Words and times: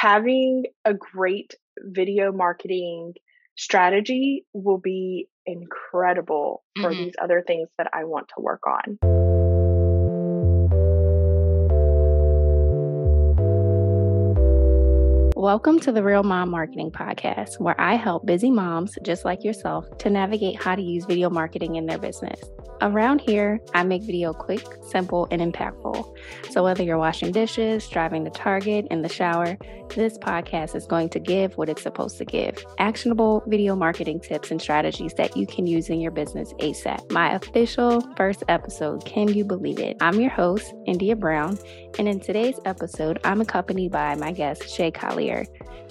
having 0.00 0.64
a 0.86 0.94
great 0.94 1.54
video 1.78 2.32
marketing 2.32 3.12
strategy 3.56 4.46
will 4.54 4.78
be 4.78 5.28
incredible 5.44 6.62
for 6.80 6.94
Mhm. 6.94 7.04
these 7.04 7.14
other 7.20 7.42
things 7.42 7.68
that 7.76 7.88
I 7.92 8.04
want 8.04 8.28
to 8.28 8.40
work 8.40 8.62
on. 8.66 9.49
Welcome 15.52 15.80
to 15.80 15.90
the 15.90 16.04
Real 16.04 16.22
Mom 16.22 16.48
Marketing 16.48 16.92
Podcast, 16.92 17.58
where 17.58 17.74
I 17.80 17.96
help 17.96 18.24
busy 18.24 18.52
moms 18.52 18.96
just 19.02 19.24
like 19.24 19.42
yourself 19.42 19.84
to 19.98 20.08
navigate 20.08 20.62
how 20.62 20.76
to 20.76 20.80
use 20.80 21.06
video 21.06 21.28
marketing 21.28 21.74
in 21.74 21.86
their 21.86 21.98
business. 21.98 22.40
Around 22.82 23.20
here, 23.20 23.60
I 23.74 23.82
make 23.82 24.02
video 24.04 24.32
quick, 24.32 24.64
simple, 24.80 25.26
and 25.32 25.42
impactful. 25.42 26.16
So 26.50 26.62
whether 26.62 26.84
you're 26.84 26.98
washing 26.98 27.32
dishes, 27.32 27.86
driving 27.88 28.24
to 28.24 28.30
Target, 28.30 28.86
in 28.92 29.02
the 29.02 29.08
shower, 29.08 29.58
this 29.88 30.16
podcast 30.18 30.76
is 30.76 30.86
going 30.86 31.08
to 31.10 31.18
give 31.18 31.58
what 31.58 31.68
it's 31.68 31.82
supposed 31.82 32.16
to 32.18 32.24
give 32.24 32.64
actionable 32.78 33.42
video 33.46 33.74
marketing 33.74 34.20
tips 34.20 34.50
and 34.50 34.62
strategies 34.62 35.12
that 35.14 35.36
you 35.36 35.46
can 35.46 35.66
use 35.66 35.90
in 35.90 36.00
your 36.00 36.12
business 36.12 36.52
ASAP. 36.54 37.10
My 37.10 37.34
official 37.34 38.00
first 38.16 38.44
episode, 38.48 39.04
Can 39.04 39.28
You 39.28 39.44
Believe 39.44 39.80
It? 39.80 39.96
I'm 40.00 40.20
your 40.20 40.30
host, 40.30 40.72
India 40.86 41.16
Brown, 41.16 41.58
and 41.98 42.08
in 42.08 42.20
today's 42.20 42.60
episode, 42.64 43.18
I'm 43.24 43.40
accompanied 43.40 43.90
by 43.90 44.14
my 44.14 44.32
guest, 44.32 44.70
Shay 44.70 44.92
Collier. 44.92 45.39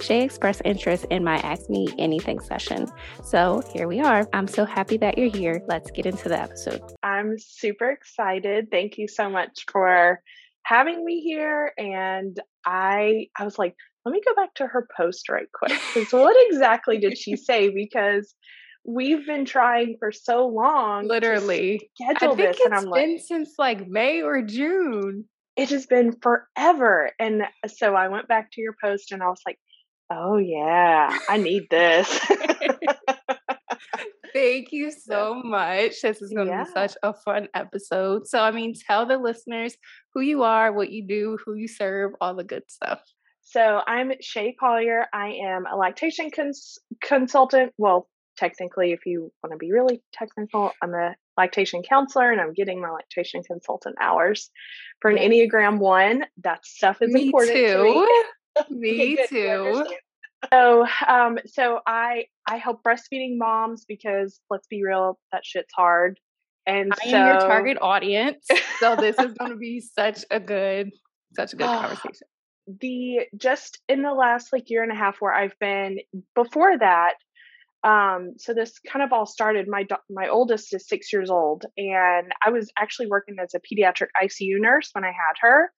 Shay 0.00 0.22
expressed 0.22 0.62
interest 0.64 1.06
in 1.10 1.24
my 1.24 1.36
Ask 1.38 1.68
Me 1.68 1.88
Anything 1.98 2.40
session. 2.40 2.86
So 3.22 3.62
here 3.72 3.88
we 3.88 4.00
are. 4.00 4.28
I'm 4.32 4.48
so 4.48 4.64
happy 4.64 4.96
that 4.98 5.18
you're 5.18 5.30
here. 5.30 5.62
Let's 5.68 5.90
get 5.90 6.06
into 6.06 6.28
the 6.28 6.40
episode. 6.40 6.82
I'm 7.02 7.38
super 7.38 7.90
excited. 7.90 8.68
Thank 8.70 8.98
you 8.98 9.08
so 9.08 9.28
much 9.28 9.64
for 9.70 10.20
having 10.62 11.04
me 11.04 11.20
here. 11.20 11.72
And 11.78 12.38
I 12.64 13.26
I 13.36 13.44
was 13.44 13.58
like, 13.58 13.74
let 14.04 14.12
me 14.12 14.20
go 14.24 14.34
back 14.34 14.54
to 14.54 14.66
her 14.66 14.88
post 14.96 15.28
right 15.28 15.48
quick. 15.52 15.78
Because 15.94 16.12
what 16.12 16.36
exactly 16.48 16.98
did 16.98 17.18
she 17.18 17.36
say? 17.36 17.70
Because 17.70 18.34
we've 18.84 19.26
been 19.26 19.44
trying 19.44 19.96
for 19.98 20.12
so 20.12 20.46
long. 20.46 21.06
Literally. 21.06 21.90
schedule 21.94 22.32
I 22.32 22.36
think 22.36 22.36
this. 22.36 22.60
And 22.64 22.74
it's 22.74 22.82
I'm 22.82 22.90
like, 22.90 23.02
been 23.02 23.18
since 23.18 23.54
like 23.58 23.86
May 23.86 24.22
or 24.22 24.42
June. 24.42 25.26
It 25.60 25.68
has 25.70 25.84
been 25.86 26.16
forever. 26.22 27.12
And 27.18 27.42
so 27.66 27.94
I 27.94 28.08
went 28.08 28.28
back 28.28 28.50
to 28.52 28.60
your 28.62 28.74
post 28.82 29.12
and 29.12 29.22
I 29.22 29.26
was 29.28 29.40
like, 29.46 29.58
oh 30.10 30.38
yeah, 30.38 31.16
I 31.28 31.36
need 31.36 31.64
this. 31.70 32.08
Thank 34.32 34.72
you 34.72 34.90
so 35.10 35.42
much. 35.44 36.00
This 36.02 36.22
is 36.22 36.32
going 36.32 36.46
to 36.46 36.52
Yeah. 36.52 36.64
be 36.64 36.70
such 36.70 36.96
a 37.02 37.12
fun 37.12 37.48
episode. 37.54 38.26
So, 38.26 38.40
I 38.40 38.50
mean, 38.52 38.74
tell 38.86 39.04
the 39.06 39.18
listeners 39.18 39.76
who 40.14 40.20
you 40.20 40.42
are, 40.44 40.72
what 40.72 40.90
you 40.90 41.06
do, 41.06 41.38
who 41.44 41.54
you 41.54 41.68
serve, 41.68 42.12
all 42.20 42.34
the 42.34 42.44
good 42.44 42.62
stuff. 42.68 43.00
So 43.42 43.80
I'm 43.86 44.12
Shay 44.20 44.54
Collier. 44.58 45.06
I 45.12 45.32
am 45.44 45.66
a 45.66 45.76
lactation 45.76 46.30
cons- 46.30 46.78
consultant. 47.02 47.72
Well, 47.78 48.08
technically, 48.38 48.92
if 48.92 49.00
you 49.06 49.32
want 49.42 49.52
to 49.52 49.58
be 49.58 49.72
really 49.72 50.02
technical, 50.12 50.70
I'm 50.82 50.94
a 50.94 51.16
lactation 51.36 51.82
counselor 51.82 52.30
and 52.30 52.40
I'm 52.40 52.52
getting 52.52 52.80
my 52.80 52.90
lactation 52.90 53.42
consultant 53.42 53.96
hours 54.00 54.50
for 55.00 55.10
an 55.10 55.16
Enneagram 55.16 55.78
one. 55.78 56.24
That 56.42 56.64
stuff 56.66 57.02
is 57.02 57.12
Me 57.12 57.26
important 57.26 57.56
to 57.56 57.82
me. 57.82 57.92
too. 57.92 58.64
Me 58.70 59.18
too. 59.28 59.84
So, 60.52 60.86
um, 61.06 61.38
so 61.46 61.80
I 61.86 62.24
I 62.46 62.56
help 62.56 62.82
breastfeeding 62.82 63.36
moms 63.36 63.84
because 63.86 64.40
let's 64.50 64.66
be 64.66 64.82
real, 64.84 65.18
that 65.32 65.44
shit's 65.44 65.72
hard. 65.74 66.18
And 66.66 66.92
I 66.92 67.10
so 67.10 67.16
am 67.16 67.26
your 67.26 67.40
target 67.40 67.78
audience. 67.80 68.46
So 68.78 68.96
this 68.96 69.18
is 69.18 69.32
going 69.34 69.50
to 69.50 69.56
be 69.56 69.80
such 69.94 70.24
a 70.30 70.40
good, 70.40 70.90
such 71.34 71.52
a 71.52 71.56
good 71.56 71.66
conversation. 71.66 72.26
the 72.80 73.20
just 73.36 73.80
in 73.88 74.02
the 74.02 74.12
last 74.12 74.52
like 74.52 74.70
year 74.70 74.82
and 74.82 74.92
a 74.92 74.94
half 74.94 75.16
where 75.20 75.32
I've 75.32 75.58
been 75.58 75.98
before 76.34 76.76
that 76.78 77.14
um 77.82 78.32
so 78.36 78.52
this 78.52 78.78
kind 78.90 79.02
of 79.02 79.12
all 79.12 79.26
started 79.26 79.66
my 79.68 79.86
my 80.10 80.28
oldest 80.28 80.74
is 80.74 80.86
6 80.88 81.12
years 81.12 81.30
old 81.30 81.64
and 81.76 82.32
I 82.44 82.50
was 82.50 82.70
actually 82.78 83.06
working 83.06 83.36
as 83.42 83.54
a 83.54 83.60
pediatric 83.60 84.08
ICU 84.22 84.60
nurse 84.60 84.90
when 84.92 85.04
I 85.04 85.08
had 85.08 85.34
her 85.40 85.70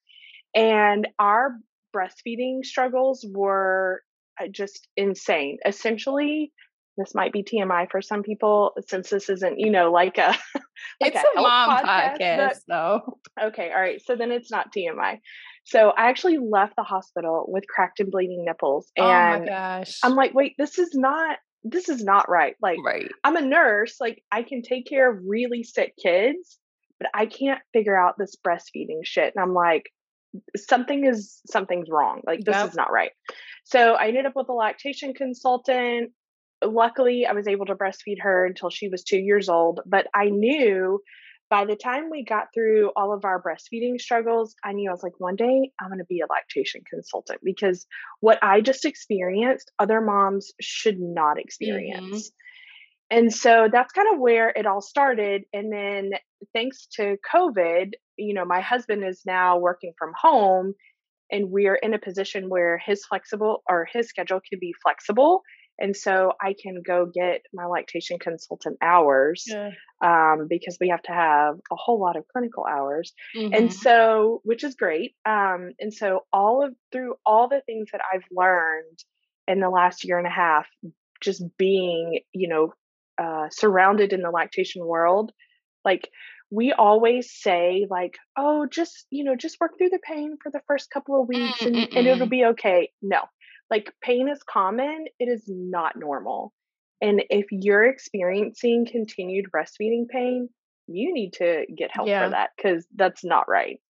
and 0.54 1.08
our 1.18 1.56
breastfeeding 1.94 2.64
struggles 2.64 3.24
were 3.32 4.02
uh, 4.40 4.48
just 4.50 4.88
insane 4.96 5.58
essentially 5.64 6.52
this 6.98 7.14
might 7.14 7.32
be 7.32 7.42
TMI 7.42 7.90
for 7.90 8.02
some 8.02 8.22
people 8.22 8.72
since 8.88 9.10
this 9.10 9.28
isn't 9.28 9.58
you 9.58 9.70
know 9.70 9.92
like 9.92 10.18
a 10.18 10.36
like 11.00 11.14
it's 11.14 11.24
a 11.36 11.38
a, 11.38 11.42
mom 11.42 11.78
podcast, 11.84 12.18
podcast, 12.18 12.58
though. 12.68 13.18
Okay, 13.40 13.70
all 13.70 13.80
right. 13.80 14.00
So 14.04 14.16
then 14.16 14.30
it's 14.30 14.50
not 14.50 14.72
TMI. 14.72 15.20
So 15.64 15.90
I 15.90 16.08
actually 16.08 16.38
left 16.38 16.74
the 16.76 16.82
hospital 16.82 17.46
with 17.48 17.64
cracked 17.68 18.00
and 18.00 18.10
bleeding 18.10 18.44
nipples. 18.44 18.90
oh 18.98 19.04
my 19.04 19.36
And 19.36 19.46
gosh. 19.46 19.98
I'm 20.02 20.14
like, 20.16 20.34
wait, 20.34 20.54
this 20.58 20.78
is 20.78 20.90
not 20.94 21.38
this 21.64 21.88
is 21.88 22.02
not 22.02 22.28
right. 22.28 22.56
Like 22.60 22.78
right. 22.84 23.10
I'm 23.24 23.36
a 23.36 23.42
nurse, 23.42 23.96
like 24.00 24.22
I 24.30 24.42
can 24.42 24.62
take 24.62 24.86
care 24.86 25.10
of 25.10 25.22
really 25.26 25.62
sick 25.62 25.94
kids, 26.02 26.58
but 26.98 27.10
I 27.14 27.26
can't 27.26 27.60
figure 27.72 27.98
out 27.98 28.16
this 28.18 28.36
breastfeeding 28.46 29.04
shit. 29.04 29.32
And 29.34 29.42
I'm 29.42 29.54
like, 29.54 29.90
something 30.56 31.04
is 31.04 31.40
something's 31.46 31.88
wrong. 31.90 32.22
Like 32.26 32.40
this 32.44 32.56
Yep. 32.56 32.70
is 32.70 32.74
not 32.74 32.92
right. 32.92 33.12
So 33.64 33.94
I 33.94 34.08
ended 34.08 34.26
up 34.26 34.32
with 34.34 34.48
a 34.48 34.52
lactation 34.54 35.14
consultant. 35.14 36.12
Luckily, 36.64 37.26
I 37.26 37.32
was 37.32 37.48
able 37.48 37.66
to 37.66 37.74
breastfeed 37.74 38.20
her 38.20 38.46
until 38.46 38.70
she 38.70 38.88
was 38.88 39.02
two 39.02 39.18
years 39.18 39.48
old. 39.48 39.80
But 39.86 40.06
I 40.14 40.26
knew 40.26 41.00
by 41.52 41.66
the 41.66 41.76
time 41.76 42.08
we 42.10 42.24
got 42.24 42.46
through 42.54 42.90
all 42.96 43.12
of 43.12 43.26
our 43.26 43.42
breastfeeding 43.42 44.00
struggles, 44.00 44.56
I 44.64 44.72
knew 44.72 44.88
I 44.88 44.92
was 44.94 45.02
like, 45.02 45.12
one 45.18 45.36
day 45.36 45.70
I'm 45.78 45.88
going 45.88 45.98
to 45.98 46.04
be 46.06 46.20
a 46.20 46.26
lactation 46.26 46.80
consultant 46.88 47.40
because 47.44 47.84
what 48.20 48.38
I 48.42 48.62
just 48.62 48.86
experienced, 48.86 49.70
other 49.78 50.00
moms 50.00 50.52
should 50.62 50.98
not 50.98 51.32
mm-hmm. 51.32 51.40
experience. 51.40 52.32
And 53.10 53.30
so 53.30 53.68
that's 53.70 53.92
kind 53.92 54.08
of 54.14 54.18
where 54.18 54.48
it 54.48 54.64
all 54.64 54.80
started. 54.80 55.42
And 55.52 55.70
then 55.70 56.12
thanks 56.54 56.86
to 56.94 57.18
COVID, 57.30 57.92
you 58.16 58.32
know, 58.32 58.46
my 58.46 58.62
husband 58.62 59.04
is 59.04 59.20
now 59.26 59.58
working 59.58 59.92
from 59.98 60.12
home 60.18 60.72
and 61.30 61.50
we're 61.50 61.74
in 61.74 61.92
a 61.92 61.98
position 61.98 62.48
where 62.48 62.78
his 62.78 63.04
flexible 63.04 63.62
or 63.68 63.86
his 63.92 64.08
schedule 64.08 64.40
can 64.48 64.58
be 64.58 64.72
flexible. 64.82 65.42
And 65.78 65.96
so 65.96 66.32
I 66.40 66.54
can 66.60 66.82
go 66.86 67.06
get 67.06 67.42
my 67.52 67.66
lactation 67.66 68.18
consultant 68.18 68.78
hours 68.82 69.44
Yeah. 69.48 69.70
um, 70.00 70.46
because 70.48 70.76
we 70.80 70.88
have 70.90 71.02
to 71.02 71.12
have 71.12 71.56
a 71.70 71.76
whole 71.76 71.98
lot 72.00 72.16
of 72.16 72.28
clinical 72.28 72.64
hours. 72.64 73.12
Mhm. 73.34 73.56
And 73.56 73.72
so, 73.72 74.40
which 74.44 74.64
is 74.64 74.74
great. 74.74 75.16
Um, 75.24 75.72
and 75.80 75.92
so, 75.92 76.26
all 76.32 76.64
of 76.64 76.74
through 76.92 77.14
all 77.24 77.48
the 77.48 77.62
things 77.62 77.90
that 77.92 78.02
I've 78.12 78.24
learned 78.30 78.98
in 79.48 79.60
the 79.60 79.70
last 79.70 80.04
year 80.04 80.18
and 80.18 80.26
a 80.26 80.30
half, 80.30 80.66
just 81.20 81.42
being, 81.56 82.20
you 82.32 82.48
know, 82.48 82.74
uh, 83.18 83.48
surrounded 83.50 84.12
in 84.12 84.22
the 84.22 84.30
lactation 84.30 84.84
world, 84.84 85.32
like 85.84 86.08
we 86.50 86.72
always 86.72 87.32
say, 87.32 87.86
like, 87.88 88.18
oh, 88.36 88.66
just, 88.66 89.06
you 89.10 89.24
know, 89.24 89.34
just 89.34 89.58
work 89.60 89.78
through 89.78 89.88
the 89.88 89.98
pain 90.06 90.36
for 90.42 90.50
the 90.50 90.60
first 90.66 90.90
couple 90.90 91.20
of 91.20 91.26
weeks 91.28 91.62
and, 91.62 91.76
and 91.76 92.06
it'll 92.06 92.26
be 92.28 92.44
okay. 92.44 92.90
No, 93.00 93.22
like 93.72 93.90
pain 94.02 94.28
is 94.28 94.42
common, 94.42 95.06
it 95.18 95.24
is 95.24 95.44
not 95.48 95.96
normal. 95.96 96.52
And 97.00 97.24
if 97.30 97.46
you're 97.50 97.86
experiencing 97.86 98.86
continued 98.86 99.46
breastfeeding 99.50 100.08
pain, 100.08 100.50
you 100.86 101.14
need 101.14 101.32
to 101.34 101.64
get 101.74 101.90
help 101.90 102.06
Yeah. 102.06 102.26
for 102.26 102.30
that 102.30 102.50
because 102.54 102.86
that's 102.94 103.24
not 103.24 103.48
right. 103.48 103.80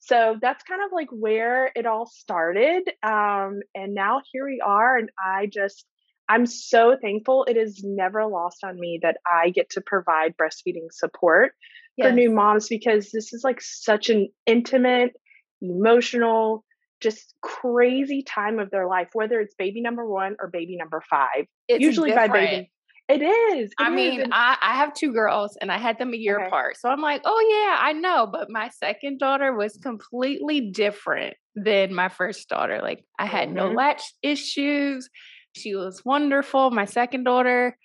So 0.00 0.36
that's 0.42 0.64
kind 0.64 0.82
of 0.82 0.90
like 0.92 1.08
where 1.10 1.70
it 1.76 1.86
all 1.86 2.06
started. 2.06 2.82
Um, 3.04 3.60
and 3.76 3.94
now 3.94 4.22
here 4.32 4.44
we 4.44 4.60
are. 4.60 4.96
And 4.96 5.08
I 5.24 5.46
just, 5.46 5.86
I'm 6.28 6.44
so 6.44 6.96
thankful. 7.00 7.44
It 7.44 7.56
is 7.56 7.82
never 7.84 8.26
lost 8.26 8.64
on 8.64 8.78
me 8.78 8.98
that 9.02 9.18
I 9.24 9.50
get 9.50 9.70
to 9.70 9.80
provide 9.80 10.36
breastfeeding 10.36 10.90
support 10.90 11.52
for 12.00 12.12
new 12.12 12.30
moms 12.30 12.68
because 12.68 13.10
this 13.12 13.32
is 13.32 13.42
like 13.44 13.60
such 13.60 14.08
an 14.10 14.28
intimate, 14.46 15.12
emotional, 15.60 16.64
just 17.00 17.34
crazy 17.42 18.22
time 18.22 18.58
of 18.58 18.70
their 18.70 18.86
life, 18.88 19.08
whether 19.12 19.40
it's 19.40 19.54
baby 19.54 19.80
number 19.80 20.06
one 20.08 20.36
or 20.40 20.48
baby 20.48 20.76
number 20.76 21.02
five. 21.08 21.46
It's 21.68 21.80
Usually 21.82 22.12
by 22.12 22.26
different. 22.26 22.50
baby. 22.50 22.70
It 23.08 23.22
is. 23.22 23.72
I 23.78 23.86
it 23.88 23.90
is, 23.92 23.94
mean, 23.96 24.20
and- 24.22 24.34
I, 24.34 24.56
I 24.60 24.74
have 24.74 24.92
two 24.92 25.12
girls 25.14 25.56
and 25.62 25.72
I 25.72 25.78
had 25.78 25.98
them 25.98 26.12
a 26.12 26.16
year 26.16 26.36
Okay. 26.38 26.46
apart. 26.46 26.76
So 26.78 26.90
I'm 26.90 27.00
like, 27.00 27.22
oh, 27.24 27.46
yeah, 27.66 27.78
I 27.80 27.92
know. 27.94 28.26
But 28.30 28.50
my 28.50 28.68
second 28.68 29.18
daughter 29.18 29.56
was 29.56 29.78
completely 29.82 30.70
different 30.70 31.34
than 31.54 31.94
my 31.94 32.10
first 32.10 32.48
daughter. 32.50 32.80
Like, 32.82 33.04
I 33.18 33.24
had 33.24 33.50
no 33.50 33.70
Mhm. 33.70 33.76
latch 33.76 34.02
issues. 34.22 35.08
She 35.56 35.74
was 35.74 36.04
wonderful. 36.04 36.70
My 36.70 36.84
second 36.84 37.24
daughter, 37.24 37.78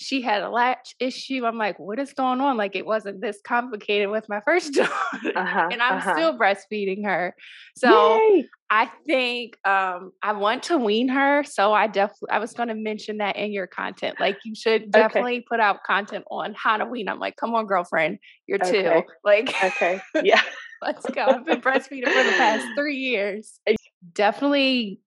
she 0.00 0.22
had 0.22 0.42
a 0.42 0.48
latch 0.48 0.94
issue. 0.98 1.44
I'm 1.44 1.58
like, 1.58 1.78
what 1.78 1.98
is 1.98 2.14
going 2.14 2.40
on? 2.40 2.56
Like, 2.56 2.74
it 2.74 2.86
wasn't 2.86 3.20
this 3.20 3.38
complicated 3.46 4.08
with 4.08 4.26
my 4.30 4.40
first 4.40 4.72
daughter. 4.74 4.90
uh-huh, 5.36 5.68
and 5.70 5.82
I'm 5.82 5.98
uh-huh. 5.98 6.14
still 6.14 6.38
breastfeeding 6.38 7.04
her. 7.04 7.36
So 7.76 8.16
Yay! 8.16 8.48
I 8.70 8.90
think 9.06 9.58
um, 9.66 10.12
I 10.22 10.32
want 10.32 10.62
to 10.64 10.78
wean 10.78 11.08
her. 11.08 11.44
So 11.44 11.74
I 11.74 11.86
definitely, 11.86 12.30
I 12.30 12.38
was 12.38 12.54
going 12.54 12.70
to 12.70 12.74
mention 12.74 13.18
that 13.18 13.36
in 13.36 13.52
your 13.52 13.66
content. 13.66 14.18
Like, 14.18 14.38
you 14.42 14.54
should 14.54 14.90
definitely 14.90 15.44
put 15.46 15.60
out 15.60 15.84
content 15.84 16.24
on 16.30 16.54
how 16.56 16.78
to 16.78 16.86
wean. 16.86 17.06
I'm 17.06 17.18
like, 17.18 17.36
come 17.36 17.54
on, 17.54 17.66
girlfriend, 17.66 18.20
you're 18.46 18.58
two. 18.58 18.78
Okay. 18.78 19.04
Like, 19.22 19.54
Okay. 19.62 20.00
Yeah. 20.22 20.40
let's 20.80 21.04
go. 21.10 21.26
I've 21.26 21.44
been 21.44 21.60
breastfeeding 21.60 22.08
for 22.08 22.24
the 22.24 22.34
past 22.38 22.66
three 22.74 22.96
years. 22.96 23.60
Definitely 24.14 25.00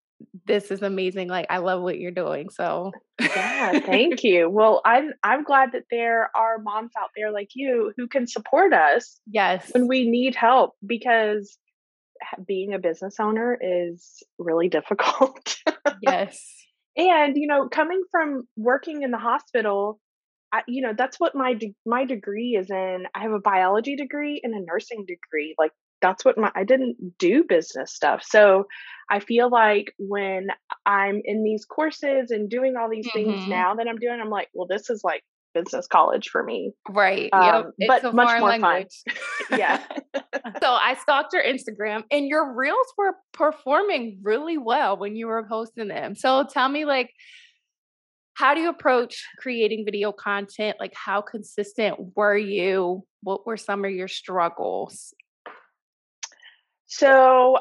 this 0.45 0.71
is 0.71 0.81
amazing. 0.81 1.27
Like 1.29 1.47
I 1.49 1.57
love 1.57 1.81
what 1.81 1.99
you're 1.99 2.11
doing. 2.11 2.49
So 2.49 2.91
yeah, 3.19 3.79
thank 3.79 4.23
you. 4.23 4.49
Well, 4.49 4.81
I'm 4.85 5.11
I'm 5.23 5.43
glad 5.43 5.71
that 5.73 5.83
there 5.91 6.29
are 6.35 6.59
moms 6.59 6.91
out 6.99 7.09
there 7.15 7.31
like 7.31 7.49
you 7.53 7.93
who 7.97 8.07
can 8.07 8.27
support 8.27 8.73
us. 8.73 9.19
Yes. 9.27 9.71
When 9.73 9.87
we 9.87 10.09
need 10.09 10.35
help 10.35 10.73
because 10.85 11.57
being 12.47 12.73
a 12.73 12.79
business 12.79 13.15
owner 13.19 13.57
is 13.59 14.23
really 14.37 14.69
difficult. 14.77 15.55
yes. 16.01 16.41
And 16.95 17.35
you 17.35 17.47
know, 17.47 17.67
coming 17.69 18.03
from 18.11 18.43
working 18.55 19.01
in 19.01 19.11
the 19.11 19.17
hospital, 19.17 19.99
I, 20.51 20.61
you 20.67 20.83
know, 20.83 20.93
that's 20.95 21.19
what 21.19 21.35
my 21.35 21.53
de- 21.53 21.75
my 21.85 22.05
degree 22.05 22.55
is 22.59 22.69
in. 22.69 23.05
I 23.15 23.21
have 23.21 23.31
a 23.31 23.39
biology 23.39 23.95
degree 23.95 24.39
and 24.43 24.53
a 24.53 24.63
nursing 24.63 25.05
degree. 25.07 25.55
Like 25.57 25.71
that's 26.03 26.25
what 26.25 26.37
my 26.37 26.51
I 26.53 26.65
didn't 26.65 27.17
do 27.17 27.43
business 27.47 27.95
stuff. 27.95 28.23
So 28.23 28.65
I 29.09 29.19
feel 29.19 29.49
like 29.49 29.93
when 29.97 30.47
I'm 30.85 31.21
in 31.23 31.43
these 31.43 31.65
courses 31.65 32.29
and 32.29 32.49
doing 32.49 32.75
all 32.77 32.89
these 32.89 33.07
mm-hmm. 33.07 33.31
things 33.31 33.47
now 33.47 33.75
that 33.75 33.87
I'm 33.87 33.97
doing, 33.97 34.19
I'm 34.21 34.29
like, 34.29 34.49
well, 34.53 34.67
this 34.67 34.89
is 34.89 35.01
like 35.03 35.23
business 35.53 35.87
college 35.87 36.29
for 36.29 36.43
me. 36.43 36.73
Right. 36.89 37.29
Um, 37.31 37.71
yep. 37.77 38.01
But 38.03 38.13
much 38.13 38.39
more 38.39 38.49
language. 38.49 38.89
fun. 39.49 39.59
yeah. 39.59 39.81
so 40.61 40.67
I 40.67 40.97
stalked 41.01 41.33
your 41.33 41.43
Instagram 41.43 42.03
and 42.11 42.27
your 42.27 42.53
reels 42.53 42.87
were 42.97 43.15
performing 43.33 44.19
really 44.23 44.57
well 44.57 44.97
when 44.97 45.15
you 45.15 45.27
were 45.27 45.45
posting 45.47 45.87
them. 45.87 46.15
So 46.15 46.43
tell 46.43 46.67
me 46.69 46.85
like 46.85 47.11
how 48.35 48.55
do 48.55 48.61
you 48.61 48.69
approach 48.69 49.23
creating 49.37 49.85
video 49.85 50.11
content? 50.11 50.77
Like 50.79 50.93
how 50.95 51.21
consistent 51.21 52.15
were 52.15 52.37
you? 52.37 53.03
What 53.21 53.45
were 53.45 53.57
some 53.57 53.85
of 53.85 53.91
your 53.91 54.07
struggles? 54.07 55.13
So, 56.95 57.57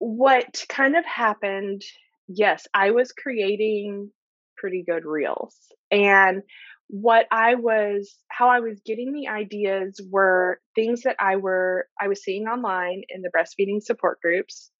what 0.00 0.64
kind 0.68 0.96
of 0.96 1.04
happened? 1.04 1.82
Yes, 2.26 2.66
I 2.74 2.90
was 2.90 3.12
creating 3.12 4.10
pretty 4.56 4.82
good 4.84 5.04
reels. 5.04 5.56
And 5.92 6.42
what 6.88 7.26
I 7.30 7.54
was 7.54 8.16
how 8.26 8.48
I 8.48 8.58
was 8.58 8.80
getting 8.84 9.12
the 9.12 9.28
ideas 9.28 10.00
were 10.10 10.60
things 10.74 11.02
that 11.02 11.14
I 11.20 11.36
were 11.36 11.86
I 12.00 12.08
was 12.08 12.24
seeing 12.24 12.48
online 12.48 13.02
in 13.08 13.22
the 13.22 13.30
breastfeeding 13.30 13.80
support 13.80 14.20
groups, 14.20 14.72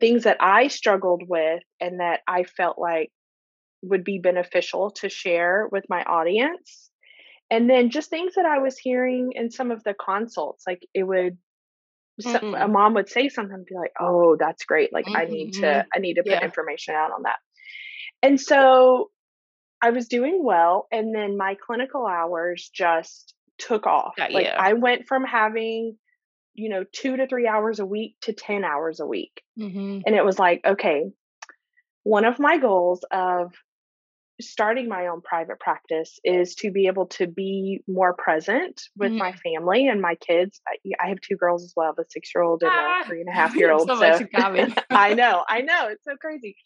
things 0.00 0.24
that 0.24 0.38
I 0.40 0.66
struggled 0.66 1.22
with 1.28 1.62
and 1.80 2.00
that 2.00 2.22
I 2.26 2.42
felt 2.42 2.78
like 2.80 3.12
would 3.82 4.02
be 4.02 4.18
beneficial 4.18 4.90
to 5.02 5.08
share 5.08 5.68
with 5.70 5.84
my 5.88 6.02
audience. 6.02 6.90
And 7.48 7.70
then 7.70 7.90
just 7.90 8.10
things 8.10 8.34
that 8.34 8.46
I 8.46 8.58
was 8.58 8.76
hearing 8.76 9.30
in 9.36 9.52
some 9.52 9.70
of 9.70 9.84
the 9.84 9.94
consults, 9.94 10.64
like 10.66 10.80
it 10.94 11.04
would 11.04 11.38
mm-hmm. 12.22 12.54
a 12.54 12.68
mom 12.68 12.94
would 12.94 13.08
say 13.08 13.28
something 13.28 13.54
and 13.54 13.66
be 13.66 13.74
like, 13.74 13.92
"Oh, 14.00 14.36
that's 14.38 14.64
great. 14.64 14.92
Like 14.92 15.06
mm-hmm. 15.06 15.16
I 15.16 15.24
need 15.24 15.52
to 15.54 15.60
mm-hmm. 15.60 15.88
I 15.94 15.98
need 15.98 16.14
to 16.14 16.22
put 16.22 16.32
yeah. 16.32 16.44
information 16.44 16.94
out 16.94 17.12
on 17.12 17.22
that." 17.22 17.38
And 18.22 18.40
so 18.40 19.10
I 19.82 19.90
was 19.90 20.08
doing 20.08 20.42
well 20.42 20.86
and 20.90 21.14
then 21.14 21.36
my 21.36 21.54
clinical 21.54 22.06
hours 22.06 22.70
just 22.74 23.34
took 23.58 23.86
off. 23.86 24.14
Got 24.16 24.32
like 24.32 24.46
you. 24.46 24.52
I 24.52 24.72
went 24.74 25.06
from 25.06 25.24
having 25.24 25.96
you 26.54 26.70
know 26.70 26.84
2 26.92 27.18
to 27.18 27.26
3 27.26 27.46
hours 27.46 27.78
a 27.78 27.86
week 27.86 28.16
to 28.22 28.32
10 28.32 28.64
hours 28.64 29.00
a 29.00 29.06
week. 29.06 29.42
Mm-hmm. 29.58 30.00
And 30.06 30.14
it 30.14 30.24
was 30.24 30.38
like, 30.38 30.62
okay, 30.66 31.04
one 32.02 32.24
of 32.24 32.38
my 32.38 32.58
goals 32.58 33.04
of 33.10 33.52
starting 34.40 34.88
my 34.88 35.06
own 35.06 35.22
private 35.22 35.58
practice 35.58 36.18
is 36.22 36.54
to 36.56 36.70
be 36.70 36.86
able 36.86 37.06
to 37.06 37.26
be 37.26 37.80
more 37.88 38.14
present 38.14 38.82
with 38.96 39.10
mm-hmm. 39.10 39.18
my 39.18 39.32
family 39.32 39.88
and 39.88 40.00
my 40.00 40.14
kids. 40.16 40.60
I, 40.68 40.76
I, 41.02 41.08
have 41.08 41.20
two 41.20 41.36
girls 41.36 41.64
as 41.64 41.72
well, 41.74 41.94
the 41.96 42.04
six 42.08 42.30
year 42.34 42.42
old 42.42 42.62
and 42.62 42.70
ah, 42.72 42.98
the 43.00 43.08
three 43.08 43.20
and 43.20 43.28
a 43.28 43.32
half 43.32 43.54
year 43.54 43.72
old. 43.72 43.88
so, 43.88 43.96
so 43.96 44.26
I 44.90 45.14
know, 45.14 45.44
I 45.48 45.62
know, 45.62 45.88
it's 45.88 46.04
so 46.04 46.16
crazy. 46.16 46.56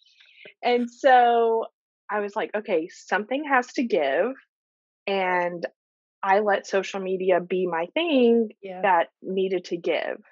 And 0.62 0.90
so 0.90 1.66
I 2.10 2.20
was 2.20 2.34
like, 2.34 2.50
okay, 2.56 2.88
something 2.88 3.44
has 3.44 3.68
to 3.74 3.84
give. 3.84 4.32
And 5.06 5.64
I 6.22 6.40
let 6.40 6.66
social 6.66 7.00
media 7.00 7.40
be 7.40 7.66
my 7.66 7.86
thing 7.94 8.50
yeah. 8.62 8.82
that 8.82 9.08
needed 9.22 9.66
to 9.66 9.76
give. 9.76 10.22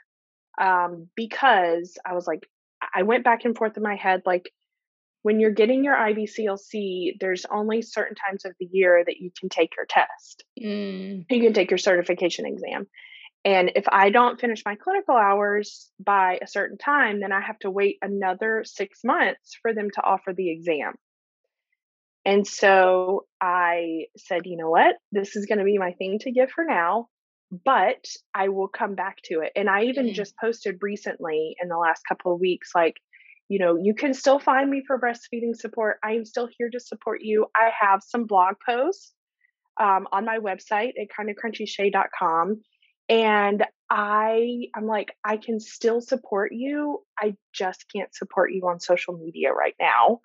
Um, 0.60 1.08
because 1.14 1.98
I 2.04 2.14
was 2.14 2.26
like, 2.26 2.48
I 2.94 3.02
went 3.02 3.24
back 3.24 3.44
and 3.44 3.56
forth 3.56 3.76
in 3.76 3.82
my 3.82 3.94
head, 3.94 4.22
like, 4.26 4.50
when 5.22 5.40
you're 5.40 5.50
getting 5.50 5.84
your 5.84 5.96
IBCLC, 5.96 7.18
there's 7.20 7.44
only 7.50 7.82
certain 7.82 8.14
times 8.14 8.44
of 8.44 8.52
the 8.60 8.68
year 8.70 9.02
that 9.04 9.18
you 9.18 9.30
can 9.38 9.48
take 9.48 9.72
your 9.76 9.86
test. 9.86 10.44
Mm. 10.62 11.26
You 11.28 11.42
can 11.42 11.52
take 11.52 11.70
your 11.70 11.78
certification 11.78 12.46
exam. 12.46 12.86
And 13.44 13.72
if 13.76 13.84
I 13.90 14.10
don't 14.10 14.40
finish 14.40 14.62
my 14.64 14.74
clinical 14.74 15.16
hours 15.16 15.90
by 15.98 16.38
a 16.42 16.46
certain 16.46 16.76
time, 16.76 17.20
then 17.20 17.32
I 17.32 17.40
have 17.40 17.58
to 17.60 17.70
wait 17.70 17.98
another 18.02 18.64
six 18.64 19.00
months 19.04 19.56
for 19.62 19.72
them 19.72 19.90
to 19.94 20.02
offer 20.02 20.32
the 20.32 20.50
exam. 20.50 20.94
And 22.24 22.46
so 22.46 23.26
I 23.40 24.06
said, 24.16 24.42
you 24.44 24.56
know 24.56 24.70
what? 24.70 24.96
This 25.12 25.36
is 25.36 25.46
going 25.46 25.58
to 25.58 25.64
be 25.64 25.78
my 25.78 25.92
thing 25.92 26.18
to 26.20 26.32
give 26.32 26.50
for 26.50 26.64
now, 26.64 27.08
but 27.64 28.04
I 28.34 28.48
will 28.48 28.68
come 28.68 28.94
back 28.94 29.22
to 29.26 29.40
it. 29.40 29.52
And 29.56 29.70
I 29.70 29.84
even 29.84 30.08
mm. 30.08 30.14
just 30.14 30.36
posted 30.36 30.78
recently 30.82 31.56
in 31.62 31.68
the 31.68 31.78
last 31.78 32.02
couple 32.06 32.34
of 32.34 32.40
weeks, 32.40 32.72
like, 32.74 32.96
you 33.48 33.58
know, 33.58 33.76
you 33.76 33.94
can 33.94 34.12
still 34.12 34.38
find 34.38 34.70
me 34.70 34.82
for 34.86 35.00
breastfeeding 35.00 35.56
support. 35.56 35.98
I 36.04 36.12
am 36.12 36.24
still 36.24 36.48
here 36.58 36.68
to 36.70 36.80
support 36.80 37.22
you. 37.22 37.46
I 37.56 37.70
have 37.80 38.02
some 38.06 38.26
blog 38.26 38.56
posts 38.64 39.12
um, 39.80 40.06
on 40.12 40.24
my 40.24 40.38
website 40.38 40.92
at 41.00 41.08
kindofcrunchyshea.com. 41.18 42.60
And 43.08 43.64
I 43.90 44.66
I'm 44.74 44.86
like, 44.86 45.16
I 45.24 45.38
can 45.38 45.60
still 45.60 46.02
support 46.02 46.52
you. 46.52 47.00
I 47.18 47.36
just 47.54 47.86
can't 47.94 48.14
support 48.14 48.52
you 48.52 48.68
on 48.68 48.80
social 48.80 49.16
media 49.16 49.52
right 49.52 49.74
now. 49.80 50.20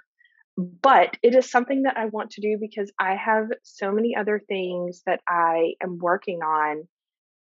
But 0.58 1.18
it 1.24 1.34
is 1.34 1.50
something 1.50 1.84
that 1.84 1.98
I 1.98 2.08
want 2.08 2.32
to 2.32 2.42
do 2.42 2.58
because 2.60 2.92
I 3.00 3.16
have 3.16 3.48
so 3.64 3.92
many 3.92 4.16
other 4.16 4.40
things 4.48 5.02
that 5.06 5.22
I 5.28 5.74
am 5.82 5.98
working 5.98 6.42
on 6.42 6.88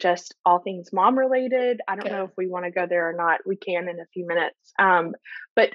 just 0.04 0.36
all 0.46 0.60
things 0.60 0.90
mom 0.92 1.18
related. 1.18 1.80
I 1.88 1.96
don't 1.96 2.12
know 2.12 2.26
if 2.26 2.32
we 2.38 2.48
want 2.48 2.66
to 2.66 2.72
go 2.72 2.86
there 2.88 3.10
or 3.10 3.14
not. 3.14 3.40
We 3.46 3.56
can 3.56 3.88
in 3.88 4.00
a 4.00 4.06
few 4.14 4.28
minutes. 4.28 4.74
Um, 4.78 5.14
but 5.56 5.70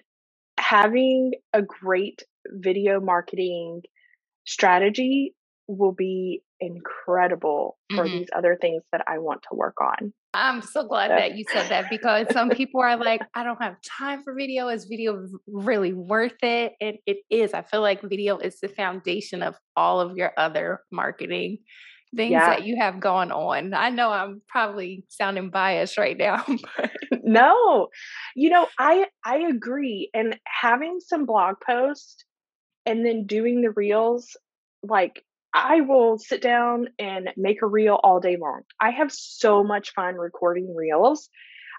having 0.59 1.33
a 1.55 1.63
great 1.63 2.23
video 2.47 3.01
marketing 3.01 3.83
strategy 4.47 5.35
will 5.67 5.93
be 5.93 6.43
incredible 6.61 7.79
for 7.95 8.05
mm-hmm. 8.05 8.19
these 8.19 8.29
other 8.37 8.59
things 8.61 8.83
that 8.93 9.03
I 9.07 9.19
want 9.19 9.43
to 9.43 9.57
work 9.57 9.77
on. 9.81 10.13
I'm 10.35 10.61
so 10.61 10.87
glad 10.87 11.11
so. 11.11 11.17
that 11.17 11.37
you 11.37 11.45
said 11.51 11.71
that 11.71 11.89
because 11.89 12.27
some 12.33 12.51
people 12.51 12.81
are 12.81 12.97
like, 12.97 13.23
I 13.35 13.45
don't 13.45 13.61
have 13.63 13.77
time 13.83 14.23
for 14.23 14.35
video. 14.35 14.69
Is 14.69 14.85
video 14.85 15.27
really 15.47 15.93
worth 15.93 16.37
it? 16.43 16.73
And 16.81 16.97
it 17.07 17.19
is. 17.31 17.55
I 17.55 17.63
feel 17.63 17.81
like 17.81 18.03
video 18.03 18.39
is 18.39 18.61
the 18.61 18.69
foundation 18.69 19.43
of 19.43 19.57
all 19.77 20.01
of 20.01 20.17
your 20.17 20.33
other 20.37 20.81
marketing 20.93 21.59
things 22.15 22.33
yeah. 22.33 22.51
that 22.51 22.65
you 22.65 22.77
have 22.77 23.01
going 23.01 23.31
on. 23.31 23.75
I 23.75 23.91
know 23.91 24.11
I'm 24.11 24.43
probably 24.49 25.05
sounding 25.09 25.51
biased 25.51 25.99
right 25.99 26.17
now. 26.17 26.45
But. 26.77 26.91
No. 27.23 27.89
You 28.35 28.51
know, 28.51 28.69
I 28.79 29.07
I 29.25 29.39
agree 29.39 30.11
and 30.15 30.39
having 30.47 31.01
some 31.01 31.27
blog 31.27 31.57
posts 31.65 32.25
and 32.87 33.05
then 33.05 33.27
doing 33.27 33.61
the 33.61 33.71
reels 33.71 34.37
like 34.83 35.23
I 35.53 35.81
will 35.81 36.19
sit 36.19 36.41
down 36.41 36.89
and 36.99 37.31
make 37.37 37.63
a 37.63 37.67
reel 37.67 37.99
all 38.03 38.21
day 38.21 38.37
long. 38.37 38.63
I 38.81 38.91
have 38.91 39.13
so 39.13 39.63
much 39.65 39.93
fun 39.95 40.15
recording 40.15 40.75
reels. 40.75 41.29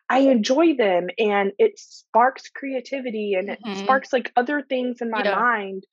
I 0.10 0.20
enjoy 0.20 0.76
them 0.76 1.08
and 1.18 1.52
it 1.60 1.80
sparks 1.80 2.50
creativity 2.50 3.36
and 3.36 3.50
mm-hmm. 3.50 3.70
it 3.70 3.78
sparks 3.78 4.12
like 4.12 4.32
other 4.36 4.64
things 4.68 5.02
in 5.02 5.12
my 5.12 5.24
mind 5.24 5.86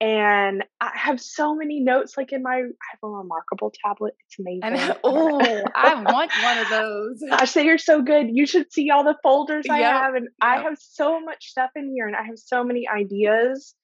and 0.00 0.64
I 0.80 0.90
have 0.94 1.20
so 1.20 1.56
many 1.56 1.80
notes 1.80 2.16
like 2.16 2.32
in 2.32 2.42
my 2.42 2.52
I 2.52 2.60
have 2.60 3.02
a 3.02 3.08
remarkable 3.08 3.72
tablet. 3.84 4.14
It's 4.26 4.38
amazing. 4.38 4.96
oh, 5.04 5.62
I 5.74 5.94
want 6.02 6.30
one 6.42 6.58
of 6.58 6.68
those. 6.68 7.22
I 7.32 7.44
say 7.46 7.64
you're 7.64 7.78
so 7.78 8.02
good. 8.02 8.28
You 8.32 8.46
should 8.46 8.72
see 8.72 8.90
all 8.90 9.02
the 9.02 9.16
folders 9.22 9.64
yep. 9.66 9.76
I 9.76 9.80
have 9.80 10.14
and 10.14 10.24
yep. 10.24 10.32
I 10.40 10.62
have 10.62 10.78
so 10.78 11.20
much 11.20 11.46
stuff 11.46 11.70
in 11.74 11.92
here 11.92 12.06
and 12.06 12.14
I 12.14 12.22
have 12.22 12.38
so 12.38 12.62
many 12.62 12.86
ideas 12.88 13.74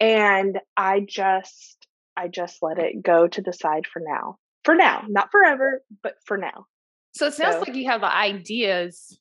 and 0.00 0.58
I 0.76 1.00
just 1.06 1.86
I 2.16 2.28
just 2.28 2.58
let 2.62 2.78
it 2.78 3.02
go 3.02 3.28
to 3.28 3.42
the 3.42 3.52
side 3.52 3.86
for 3.86 4.00
now. 4.04 4.38
For 4.64 4.74
now, 4.74 5.04
not 5.08 5.30
forever, 5.30 5.82
but 6.02 6.14
for 6.24 6.38
now. 6.38 6.66
So 7.14 7.26
it 7.26 7.34
sounds 7.34 7.56
so. 7.56 7.60
like 7.60 7.74
you 7.74 7.90
have 7.90 8.00
the 8.00 8.14
ideas 8.14 9.18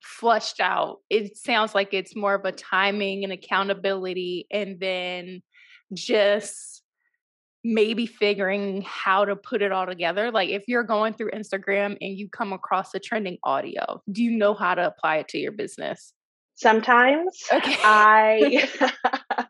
flushed 0.00 0.60
out. 0.60 0.98
It 1.10 1.36
sounds 1.36 1.74
like 1.74 1.92
it's 1.92 2.14
more 2.14 2.34
of 2.34 2.44
a 2.44 2.52
timing 2.52 3.24
and 3.24 3.32
accountability 3.32 4.46
and 4.50 4.78
then 4.78 5.42
just 5.92 6.82
maybe 7.64 8.06
figuring 8.06 8.82
how 8.82 9.24
to 9.24 9.36
put 9.36 9.62
it 9.62 9.72
all 9.72 9.86
together. 9.86 10.30
Like 10.30 10.50
if 10.50 10.64
you're 10.66 10.82
going 10.82 11.14
through 11.14 11.30
Instagram 11.30 11.96
and 12.00 12.18
you 12.18 12.28
come 12.28 12.52
across 12.52 12.94
a 12.94 12.98
trending 12.98 13.38
audio, 13.44 14.02
do 14.10 14.22
you 14.22 14.32
know 14.32 14.54
how 14.54 14.74
to 14.74 14.86
apply 14.86 15.18
it 15.18 15.28
to 15.28 15.38
your 15.38 15.52
business? 15.52 16.12
Sometimes. 16.56 17.44
Okay. 17.52 17.76
I 17.82 18.68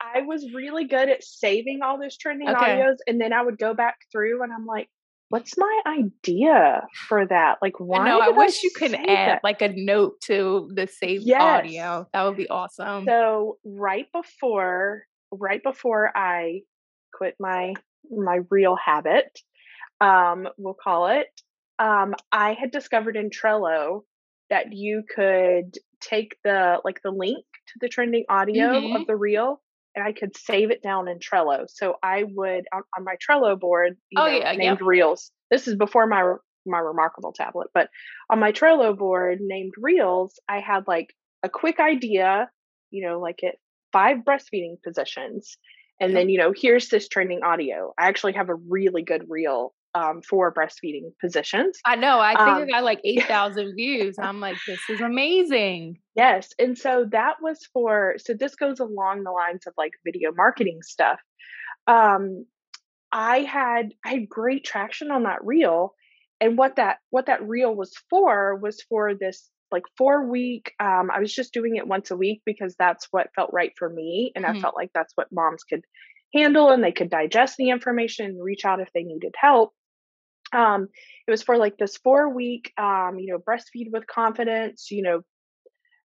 I 0.00 0.22
was 0.22 0.52
really 0.52 0.84
good 0.84 1.08
at 1.08 1.22
saving 1.22 1.80
all 1.82 1.98
those 2.00 2.16
trending 2.16 2.48
okay. 2.48 2.56
audios 2.56 2.96
and 3.06 3.20
then 3.20 3.32
I 3.32 3.42
would 3.42 3.58
go 3.58 3.74
back 3.74 3.96
through 4.12 4.42
and 4.42 4.52
I'm 4.52 4.66
like, 4.66 4.88
what's 5.28 5.56
my 5.56 5.82
idea 5.86 6.86
for 7.08 7.26
that? 7.26 7.58
Like, 7.60 7.78
why? 7.78 8.04
No, 8.04 8.20
I 8.20 8.30
wish 8.30 8.58
I 8.58 8.60
you 8.62 8.70
could 8.74 8.94
add 8.94 9.06
that? 9.06 9.44
like 9.44 9.62
a 9.62 9.68
note 9.68 10.20
to 10.22 10.70
the 10.74 10.86
saved 10.86 11.24
Yes. 11.24 11.40
audio. 11.40 12.06
That 12.12 12.24
would 12.24 12.36
be 12.36 12.48
awesome. 12.48 13.04
So 13.06 13.58
right 13.64 14.06
before, 14.12 15.04
right 15.32 15.62
before 15.62 16.10
I 16.16 16.62
quit 17.14 17.36
my 17.40 17.74
my 18.10 18.40
reel 18.50 18.76
habit, 18.76 19.38
um, 20.00 20.48
we'll 20.56 20.74
call 20.74 21.08
it, 21.08 21.28
um, 21.78 22.14
I 22.32 22.54
had 22.54 22.70
discovered 22.70 23.16
in 23.16 23.30
Trello 23.30 24.02
that 24.50 24.72
you 24.72 25.02
could 25.14 25.76
take 26.00 26.36
the 26.44 26.80
like 26.84 27.00
the 27.02 27.10
link 27.10 27.44
to 27.68 27.74
the 27.80 27.88
trending 27.88 28.24
audio 28.28 28.80
Mhm. 28.80 29.00
of 29.00 29.06
the 29.06 29.16
reel 29.16 29.60
and 29.94 30.04
I 30.06 30.12
could 30.12 30.36
save 30.36 30.70
it 30.70 30.82
down 30.82 31.08
in 31.08 31.18
Trello. 31.18 31.66
So 31.68 31.96
I 32.02 32.24
would 32.24 32.66
on, 32.72 32.82
on 32.96 33.04
my 33.04 33.16
Trello 33.16 33.58
board, 33.58 33.96
Oh, 34.16 34.26
know, 34.26 34.38
yeah, 34.38 34.52
named 34.54 34.80
reels. 34.80 35.32
This 35.50 35.68
is 35.68 35.74
before 35.76 36.06
my 36.06 36.34
my 36.66 36.78
remarkable 36.78 37.32
tablet, 37.32 37.68
but 37.74 37.88
on 38.30 38.38
my 38.38 38.52
Trello 38.52 38.96
board 38.96 39.38
named 39.40 39.72
reels, 39.78 40.38
I 40.48 40.60
had 40.60 40.86
like 40.86 41.14
a 41.42 41.48
quick 41.48 41.80
idea, 41.80 42.50
you 42.90 43.06
know, 43.06 43.20
like 43.20 43.42
at 43.44 43.56
five 43.92 44.18
breastfeeding 44.18 44.82
positions. 44.82 45.56
And 46.00 46.14
then, 46.14 46.28
you 46.28 46.38
know, 46.38 46.52
here's 46.56 46.88
this 46.90 47.08
training 47.08 47.40
audio. 47.42 47.92
I 47.98 48.06
actually 48.06 48.34
have 48.34 48.48
a 48.48 48.54
really 48.54 49.02
good 49.02 49.24
reel 49.28 49.74
um, 49.94 50.22
for 50.22 50.52
breastfeeding 50.54 51.12
positions. 51.20 51.80
I 51.84 51.96
know. 51.96 52.20
I 52.20 52.34
think 52.36 52.48
Um, 52.48 52.62
it 52.62 52.70
got 52.70 52.84
like 52.84 53.00
8,000 53.04 53.74
views. 53.76 54.16
I'm 54.18 54.38
like, 54.38 54.56
this 54.66 54.78
is 54.88 55.00
amazing. 55.00 55.98
Yes. 56.14 56.50
And 56.58 56.78
so 56.78 57.06
that 57.10 57.36
was 57.42 57.66
for, 57.72 58.14
so 58.18 58.34
this 58.34 58.54
goes 58.54 58.78
along 58.78 59.24
the 59.24 59.32
lines 59.32 59.66
of 59.66 59.74
like 59.76 59.92
video 60.04 60.30
marketing 60.32 60.80
stuff. 60.82 61.18
Um, 61.86 62.44
I 63.10 63.40
had, 63.40 63.94
I 64.04 64.10
had 64.10 64.28
great 64.28 64.64
traction 64.64 65.10
on 65.10 65.24
that 65.24 65.44
reel. 65.44 65.94
And 66.40 66.56
what 66.56 66.76
that, 66.76 66.98
what 67.10 67.26
that 67.26 67.42
reel 67.42 67.74
was 67.74 67.92
for 68.08 68.54
was 68.54 68.80
for 68.82 69.14
this 69.14 69.50
like 69.70 69.84
four 69.96 70.28
week, 70.28 70.72
um, 70.80 71.10
I 71.10 71.20
was 71.20 71.34
just 71.34 71.52
doing 71.52 71.76
it 71.76 71.86
once 71.86 72.10
a 72.10 72.16
week 72.16 72.42
because 72.46 72.74
that's 72.78 73.08
what 73.10 73.34
felt 73.34 73.50
right 73.52 73.72
for 73.78 73.88
me. 73.88 74.32
And 74.34 74.46
Mhm. 74.46 74.46
I 74.46 74.54
felt 74.54 74.76
like 74.76 74.90
that's 74.94 75.12
what 75.16 75.32
moms 75.32 75.64
could 75.64 75.84
handle 76.34 76.70
and 76.70 76.82
they 76.82 76.92
could 76.92 77.10
digest 77.10 77.56
the 77.56 77.70
information 77.70 78.26
and 78.26 78.42
reach 78.42 78.64
out 78.64 78.80
if 78.80 78.88
they 78.94 79.02
needed 79.02 79.34
help. 79.40 79.74
Um, 80.52 80.88
it 81.26 81.30
was 81.30 81.42
for 81.42 81.58
like 81.58 81.76
this 81.78 81.98
four 81.98 82.34
week, 82.34 82.72
um, 82.78 83.18
you 83.18 83.32
know, 83.32 83.38
breastfeed 83.38 83.92
with 83.92 84.06
confidence, 84.06 84.88
you 84.90 85.02
know, 85.02 85.22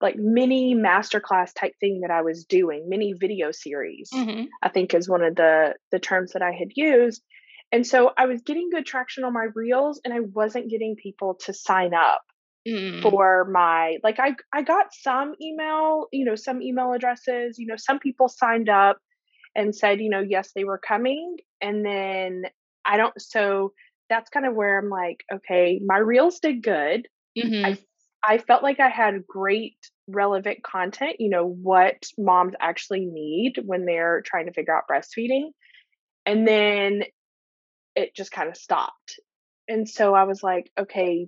like 0.01 0.15
mini 0.17 0.75
masterclass 0.75 1.53
type 1.53 1.74
thing 1.79 2.01
that 2.01 2.12
I 2.12 2.22
was 2.22 2.45
doing, 2.45 2.89
mini 2.89 3.13
video 3.13 3.51
series, 3.51 4.12
Mhm. 4.13 4.48
I 4.62 4.69
think 4.69 4.93
is 4.93 5.10
one 5.10 5.24
of 5.24 5.36
the 5.36 5.75
the 5.91 6.00
terms 6.00 6.33
that 6.33 6.41
I 6.41 6.51
had 6.51 6.69
used. 6.75 7.24
And 7.72 7.88
so 7.88 8.12
I 8.17 8.25
was 8.25 8.41
getting 8.41 8.69
good 8.69 8.86
traction 8.86 9.24
on 9.24 9.33
my 9.33 9.48
reels 9.55 10.00
and 10.03 10.13
I 10.13 10.19
wasn't 10.19 10.69
getting 10.69 10.95
people 10.95 11.36
to 11.45 11.53
sign 11.53 11.93
up 11.93 12.22
Mm. 12.67 13.03
for 13.03 13.46
my 13.46 13.98
like 14.03 14.20
I 14.20 14.36
I 14.53 14.62
got 14.63 14.93
some 14.93 15.36
email, 15.41 16.08
you 16.12 16.25
know, 16.25 16.36
some 16.36 16.62
email 16.62 16.93
addresses, 16.93 17.60
you 17.60 17.67
know, 17.67 17.75
some 17.77 18.00
people 18.00 18.29
signed 18.29 18.70
up 18.70 18.98
and 19.55 19.75
said, 19.75 20.01
you 20.01 20.10
know, 20.10 20.22
yes, 20.22 20.51
they 20.55 20.63
were 20.65 20.79
coming 20.79 21.38
and 21.62 21.86
then 21.86 22.43
I 22.86 22.98
don't 22.98 23.20
so 23.22 23.74
that's 24.10 24.29
kind 24.29 24.46
of 24.46 24.55
where 24.55 24.79
I'm 24.79 24.89
like, 24.89 25.24
okay, 25.34 25.82
my 25.86 25.98
reels 25.98 26.39
did 26.39 26.63
good. 26.63 27.08
Mhm. 27.36 27.63
I 27.63 27.79
I 28.27 28.38
felt 28.39 28.63
like 28.63 28.79
I 28.79 28.89
had 28.89 29.27
great 29.27 29.77
relevant 30.08 30.63
content, 30.63 31.17
you 31.20 31.29
know, 31.29 31.46
what 31.48 32.05
moms 32.17 32.53
actually 32.60 33.05
need 33.05 33.60
when 33.65 33.86
they're 33.86 34.22
trying 34.25 34.48
to 34.48 34.53
figure 34.53 34.75
out 34.75 34.86
breastfeeding. 34.89 35.51
And 36.25 36.48
then 36.48 37.03
it 37.96 38.15
just 38.15 38.32
kind 38.32 38.50
of 38.50 38.58
stopped. 38.58 39.20
And 39.67 39.88
so 39.89 40.13
I 40.13 40.24
was 40.24 40.43
like, 40.43 40.72
okay, 40.79 41.27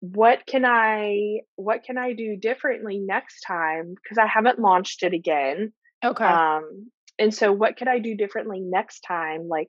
what 0.00 0.46
can 0.46 0.64
I 0.64 1.40
what 1.56 1.84
can 1.84 1.98
I 1.98 2.14
do 2.14 2.36
differently 2.36 2.98
next 2.98 3.40
time 3.46 3.94
because 3.94 4.18
I 4.18 4.26
haven't 4.26 4.58
launched 4.58 5.02
it 5.02 5.12
again. 5.12 5.72
Okay. 6.04 6.24
Um 6.24 6.90
and 7.18 7.34
so 7.34 7.52
what 7.52 7.76
could 7.76 7.88
I 7.88 7.98
do 7.98 8.16
differently 8.16 8.60
next 8.60 9.00
time? 9.00 9.46
Like 9.48 9.68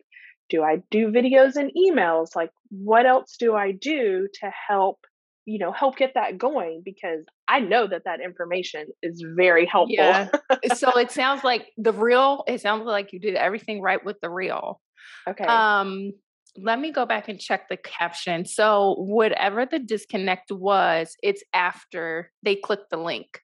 do 0.49 0.63
I 0.63 0.81
do 0.89 1.07
videos 1.09 1.55
and 1.55 1.71
emails? 1.77 2.35
Like 2.35 2.51
what 2.69 3.05
else 3.05 3.35
do 3.37 3.55
I 3.55 3.71
do 3.71 4.27
to 4.41 4.51
help 4.69 4.99
you 5.45 5.59
know 5.59 5.71
help 5.71 5.97
get 5.97 6.11
that 6.13 6.37
going 6.37 6.83
because 6.85 7.25
i 7.47 7.59
know 7.59 7.87
that 7.87 8.03
that 8.05 8.21
information 8.21 8.85
is 9.01 9.23
very 9.35 9.65
helpful 9.65 9.95
Yeah. 9.97 10.29
so 10.75 10.91
it 10.99 11.09
sounds 11.09 11.43
like 11.43 11.65
the 11.77 11.91
reel, 11.91 12.43
it 12.47 12.61
sounds 12.61 12.85
like 12.85 13.11
you 13.11 13.19
did 13.19 13.33
everything 13.33 13.81
right 13.81 14.03
with 14.05 14.17
the 14.21 14.29
reel. 14.29 14.79
okay 15.27 15.43
Um, 15.43 16.11
let 16.57 16.79
me 16.79 16.91
go 16.91 17.05
back 17.05 17.29
and 17.29 17.39
check 17.39 17.69
the 17.69 17.77
caption. 17.77 18.45
So 18.45 18.95
whatever 18.99 19.65
the 19.65 19.79
disconnect 19.79 20.51
was, 20.51 21.15
it's 21.23 21.43
after 21.53 22.31
they 22.43 22.55
clicked 22.55 22.89
the 22.89 22.97
link. 22.97 23.39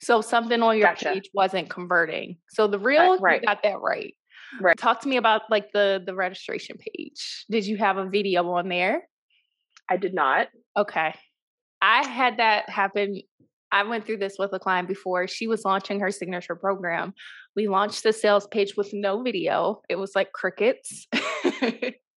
So 0.00 0.20
something 0.20 0.62
on 0.62 0.78
your 0.78 0.88
Gotcha. 0.88 1.12
page 1.12 1.30
wasn't 1.34 1.70
converting. 1.70 2.36
So 2.50 2.66
the 2.66 2.78
reel, 2.78 3.18
right. 3.18 3.40
you 3.40 3.46
got 3.46 3.62
that 3.62 3.80
right. 3.80 4.14
Right. 4.60 4.76
Talk 4.76 5.00
to 5.02 5.08
me 5.08 5.16
about 5.16 5.42
like 5.50 5.72
the 5.72 6.02
the 6.04 6.14
registration 6.14 6.76
page. 6.78 7.46
Did 7.50 7.66
you 7.66 7.76
have 7.78 7.96
a 7.96 8.08
video 8.08 8.48
on 8.50 8.68
there? 8.68 9.02
i 9.88 9.96
did 9.96 10.14
not 10.14 10.48
Okay. 10.76 11.14
I 11.80 12.06
had 12.06 12.38
that 12.38 12.68
happen. 12.70 13.20
I 13.72 13.82
went 13.82 14.06
through 14.06 14.18
this 14.18 14.36
with 14.38 14.52
a 14.52 14.58
client 14.58 14.86
before. 14.86 15.26
She 15.26 15.48
was 15.48 15.64
launching 15.64 16.00
her 16.00 16.10
signature 16.10 16.54
program. 16.54 17.14
We 17.56 17.68
launched 17.68 18.02
the 18.02 18.12
sales 18.12 18.46
page 18.46 18.76
with 18.76 18.90
no 18.92 19.22
video. 19.22 19.82
It 19.88 19.96
was 19.96 20.12
like 20.14 20.32
crickets. 20.32 21.08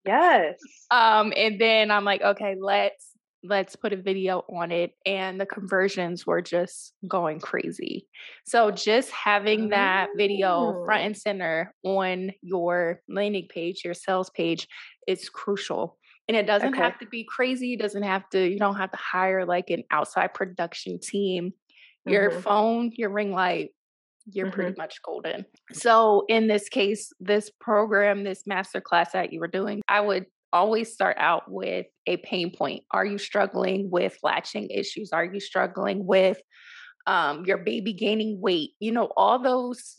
yes 0.06 0.90
um 0.92 1.34
and 1.36 1.60
then 1.60 1.92
I'm 1.92 2.06
like, 2.06 2.22
okay, 2.22 2.56
let's 2.60 3.12
let's 3.44 3.76
put 3.76 3.94
a 3.94 3.98
video 3.98 4.40
on 4.50 4.72
it 4.72 4.94
and 5.06 5.40
the 5.40 5.46
conversions 5.46 6.26
were 6.26 6.42
just 6.42 6.94
going 7.08 7.40
crazy. 7.40 8.08
So 8.46 8.72
just 8.72 9.12
having 9.12 9.70
that 9.70 10.10
video 10.16 10.82
front 10.84 11.04
Oh. 11.04 11.06
and 11.06 11.16
center 11.18 11.76
on 11.84 12.32
your 12.42 13.02
landing 13.08 13.48
page, 13.48 13.84
your 13.86 13.94
sales 13.94 14.32
page 14.32 14.68
is 15.08 15.30
crucial. 15.30 15.98
And 16.28 16.36
it 16.36 16.48
doesn't 16.48 16.74
Okay. 16.74 16.74
have 16.74 16.98
to 17.00 17.06
be 17.06 17.24
crazy. 17.30 17.74
It 17.74 17.80
doesn't 17.80 18.02
have 18.02 18.28
to, 18.32 18.50
you 18.50 18.58
don't 18.58 18.78
have 18.78 18.90
to 18.92 18.98
hire 18.98 19.46
like 19.46 19.70
an 19.70 19.84
outside 19.92 20.34
production 20.34 21.00
team. 21.00 21.54
Your 22.08 22.32
Mhm. 22.32 22.32
phone, 22.32 22.92
your 22.96 23.12
ring 23.12 23.32
light, 23.32 23.72
you're 24.32 24.48
Mm-hmm. 24.48 24.54
pretty 24.56 24.76
much 24.78 25.02
golden. 25.04 25.46
So 25.74 26.26
in 26.28 26.48
this 26.48 26.70
case, 26.70 27.12
this 27.20 27.52
program, 27.60 28.24
this 28.24 28.44
master 28.46 28.82
class 28.82 29.12
that 29.14 29.32
you 29.32 29.40
were 29.40 29.48
doing, 29.48 29.82
I 29.88 30.02
would 30.02 30.26
always 30.54 30.94
start 30.94 31.18
out 31.20 31.44
with 31.48 31.86
a 32.08 32.18
pain 32.18 32.56
point. 32.56 32.84
Are 32.92 33.06
you 33.06 33.18
struggling 33.18 33.90
with 33.92 34.18
latching 34.24 34.70
issues? 34.70 35.10
Are 35.12 35.26
you 35.26 35.40
struggling 35.40 36.06
with 36.06 36.40
um, 37.08 37.44
your 37.46 37.58
baby 37.58 37.94
gaining 37.94 38.40
weight? 38.42 38.72
You 38.80 38.92
know, 38.92 39.10
all 39.18 39.42
those 39.42 39.98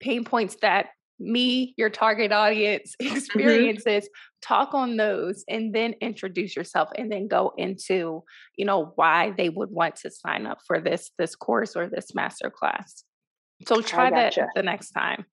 pain 0.00 0.24
points 0.24 0.56
that 0.62 0.86
me, 1.20 1.74
your 1.78 1.90
target 1.90 2.32
audience, 2.32 2.94
experiences, 3.00 4.08
talk 4.42 4.74
on 4.74 4.96
those 4.96 5.44
and 5.48 5.74
then 5.74 5.94
introduce 6.00 6.54
yourself 6.56 6.90
and 6.98 7.10
then 7.10 7.28
go 7.28 7.52
into, 7.56 8.22
you 8.56 8.64
know, 8.66 8.92
why 8.96 9.32
they 9.36 9.48
would 9.48 9.70
want 9.70 9.96
to 9.96 10.10
sign 10.10 10.46
up 10.46 10.58
for 10.66 10.80
this 10.80 11.10
this 11.18 11.34
course 11.34 11.76
or 11.76 11.88
this 11.88 12.14
master 12.14 12.50
class. 12.50 13.04
So 13.66 13.80
try 13.80 14.10
that 14.10 14.34
the 14.54 14.62
next 14.62 14.90
time. 14.90 15.24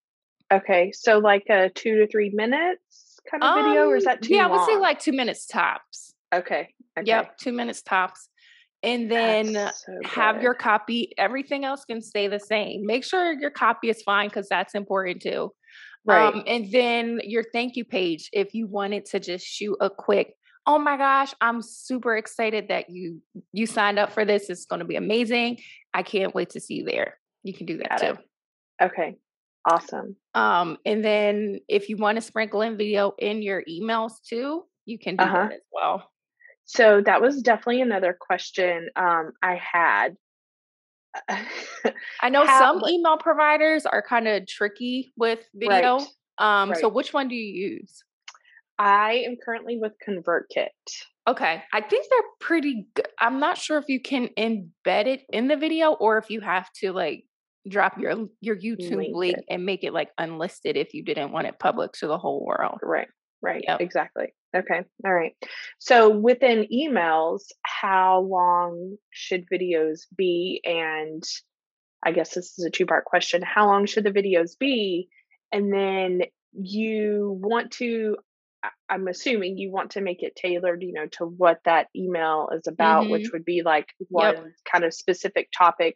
okay 0.54 0.92
so 0.94 1.20
like 1.20 1.46
a 1.50 1.70
two 1.70 1.96
to 1.98 2.08
three 2.08 2.30
minutes 2.34 3.20
kind 3.30 3.44
of 3.44 3.56
video 3.66 3.88
or 3.88 3.96
is 3.96 4.06
Um, 4.06 4.14
that 4.14 4.22
too 4.22 4.36
Yeah, 4.36 4.48
I 4.48 4.52
would 4.52 4.66
say 4.66 4.78
like 4.78 5.00
two 5.00 5.12
minutes 5.14 5.46
tops. 5.46 6.14
okay 6.34 6.74
okay 6.98 7.08
Yep, 7.08 7.38
two 7.38 7.52
minutes 7.54 7.82
tops. 7.82 8.28
And 8.84 9.12
then 9.12 9.54
so 9.54 9.72
have 10.06 10.42
your 10.42 10.56
copy. 10.56 11.14
Everything 11.18 11.66
else 11.66 11.86
can 11.86 12.02
stay 12.02 12.28
the 12.28 12.40
same. 12.40 12.84
Make 12.86 13.04
sure 13.04 13.34
your 13.40 13.52
copy 13.52 13.90
is 13.90 14.02
fine 14.02 14.28
because 14.30 14.48
that's 14.50 14.74
important 14.74 15.22
too. 15.22 15.52
right 16.06 16.34
Um, 16.34 16.44
and 16.48 16.72
then 16.72 17.20
your 17.24 17.44
thank 17.54 17.76
you 17.76 17.86
page, 17.86 18.30
if 18.34 18.54
you 18.56 18.66
wanted 18.68 19.06
to 19.12 19.20
just 19.20 19.46
shoot 19.46 19.78
a 19.80 19.90
quick, 19.90 20.34
oh 20.66 20.80
my 20.80 20.98
gosh, 20.98 21.32
I'm 21.42 21.62
super 21.62 22.18
excited 22.18 22.70
that 22.70 22.90
you 22.90 23.22
you 23.54 23.68
signed 23.68 24.00
up 24.00 24.12
for 24.12 24.26
this. 24.26 24.50
It's 24.50 24.66
going 24.66 24.80
to 24.80 24.86
be 24.86 24.96
amazing. 24.96 25.60
I 25.94 26.02
can't 26.04 26.34
wait 26.34 26.50
to 26.52 26.60
see 26.60 26.76
you 26.76 26.86
there. 26.86 27.18
You 27.44 27.54
can 27.54 27.66
do 27.66 27.78
that 27.78 27.90
Got 27.90 28.00
too. 28.00 28.06
it. 28.14 28.86
okay 28.86 29.18
awesome 29.70 30.16
Um, 30.34 30.78
and 30.86 31.04
then 31.06 31.60
if 31.68 31.90
you 31.90 31.98
want 31.98 32.16
to 32.18 32.22
sprinkle 32.22 32.62
in 32.62 32.78
video 32.78 33.14
in 33.20 33.42
your 33.42 33.64
emails 33.70 34.14
too, 34.28 34.64
you 34.86 34.98
can 34.98 35.16
do 35.18 35.24
Uh-huh. 35.24 35.44
that 35.50 35.54
as 35.54 35.62
well. 35.72 36.10
so 36.66 37.02
that 37.06 37.22
was 37.22 37.42
definitely 37.42 37.82
another 37.82 38.16
question 38.20 38.90
um 38.96 39.32
i 39.44 39.56
had 39.56 40.16
I 42.22 42.30
know 42.30 42.46
How- 42.46 42.60
some 42.60 42.80
what- 42.80 42.92
email 42.92 43.18
providers 43.18 43.86
are 43.86 44.02
kind 44.02 44.28
of 44.28 44.48
tricky 44.48 45.12
with 45.18 45.40
video. 45.54 45.98
Right. 46.00 46.08
Um, 46.38 46.74
so 46.76 46.88
which 46.90 47.14
one 47.14 47.28
do 47.28 47.36
you 47.36 47.78
use? 47.80 48.04
i 48.80 49.24
am 49.28 49.36
currently 49.44 49.78
with 49.78 49.94
convertkit 50.08 50.70
Okay, 51.28 51.62
I 51.72 51.82
think 51.82 52.08
they're 52.10 52.30
pretty 52.40 52.88
good. 52.96 53.06
I'm 53.20 53.40
not 53.40 53.56
sure 53.56 53.78
if 53.78 53.86
you 53.90 54.00
can 54.02 54.30
embed 54.40 55.06
it 55.06 55.22
in 55.32 55.48
the 55.50 55.56
video 55.56 55.92
or 55.94 56.18
if 56.18 56.32
you 56.32 56.42
have 56.42 56.68
to 56.82 56.92
like 56.94 57.26
drop 57.68 58.00
your 58.00 58.28
your 58.40 58.56
YouTube 58.56 58.98
Link 58.98 59.16
link 59.16 59.38
and 59.50 59.66
make 59.66 59.84
it 59.84 59.94
like 59.94 60.10
unlisted 60.18 60.78
if 60.78 60.94
you 60.94 61.04
didn't 61.04 61.32
want 61.32 61.48
it 61.48 61.60
public 61.60 61.94
to 61.94 62.08
the 62.08 62.18
whole 62.18 62.46
world. 62.46 62.80
right 62.82 63.08
Right. 63.42 63.64
Yep. 63.68 63.82
Exactly. 63.82 64.34
Okay. 64.56 64.82
All 65.06 65.14
right. 65.14 65.34
So 65.80 66.10
within 66.10 66.68
emails, 66.72 67.46
how 67.64 68.22
long 68.22 68.98
should 69.10 69.48
videos 69.52 70.02
be? 70.16 70.62
And 70.64 71.24
I 72.06 72.12
guess 72.12 72.34
this 72.34 72.58
is 72.60 72.66
a 72.66 72.70
two 72.70 72.86
part 72.86 73.06
question. 73.06 73.42
How 73.42 73.68
long 73.68 73.86
should 73.86 74.04
the 74.04 74.12
videos 74.12 74.58
be? 74.58 75.10
And 75.52 75.74
then 75.74 76.22
you 76.54 77.40
want 77.42 77.72
to, 77.74 78.18
I'm 78.90 79.08
assuming 79.08 79.58
you 79.58 79.72
want 79.72 79.92
to 79.92 80.02
make 80.02 80.22
it 80.22 80.36
tailored, 80.36 80.84
you 80.84 80.94
know, 80.94 81.08
to 81.14 81.26
what 81.26 81.62
that 81.66 81.88
email 81.96 82.50
is 82.54 82.68
about, 82.68 83.04
mm-hmm. 83.04 83.14
which 83.14 83.32
would 83.34 83.46
be 83.46 83.64
like 83.64 83.88
one 84.10 84.36
yep. 84.36 84.46
kind 84.72 84.84
of 84.84 84.94
specific 84.94 85.50
topic 85.58 85.96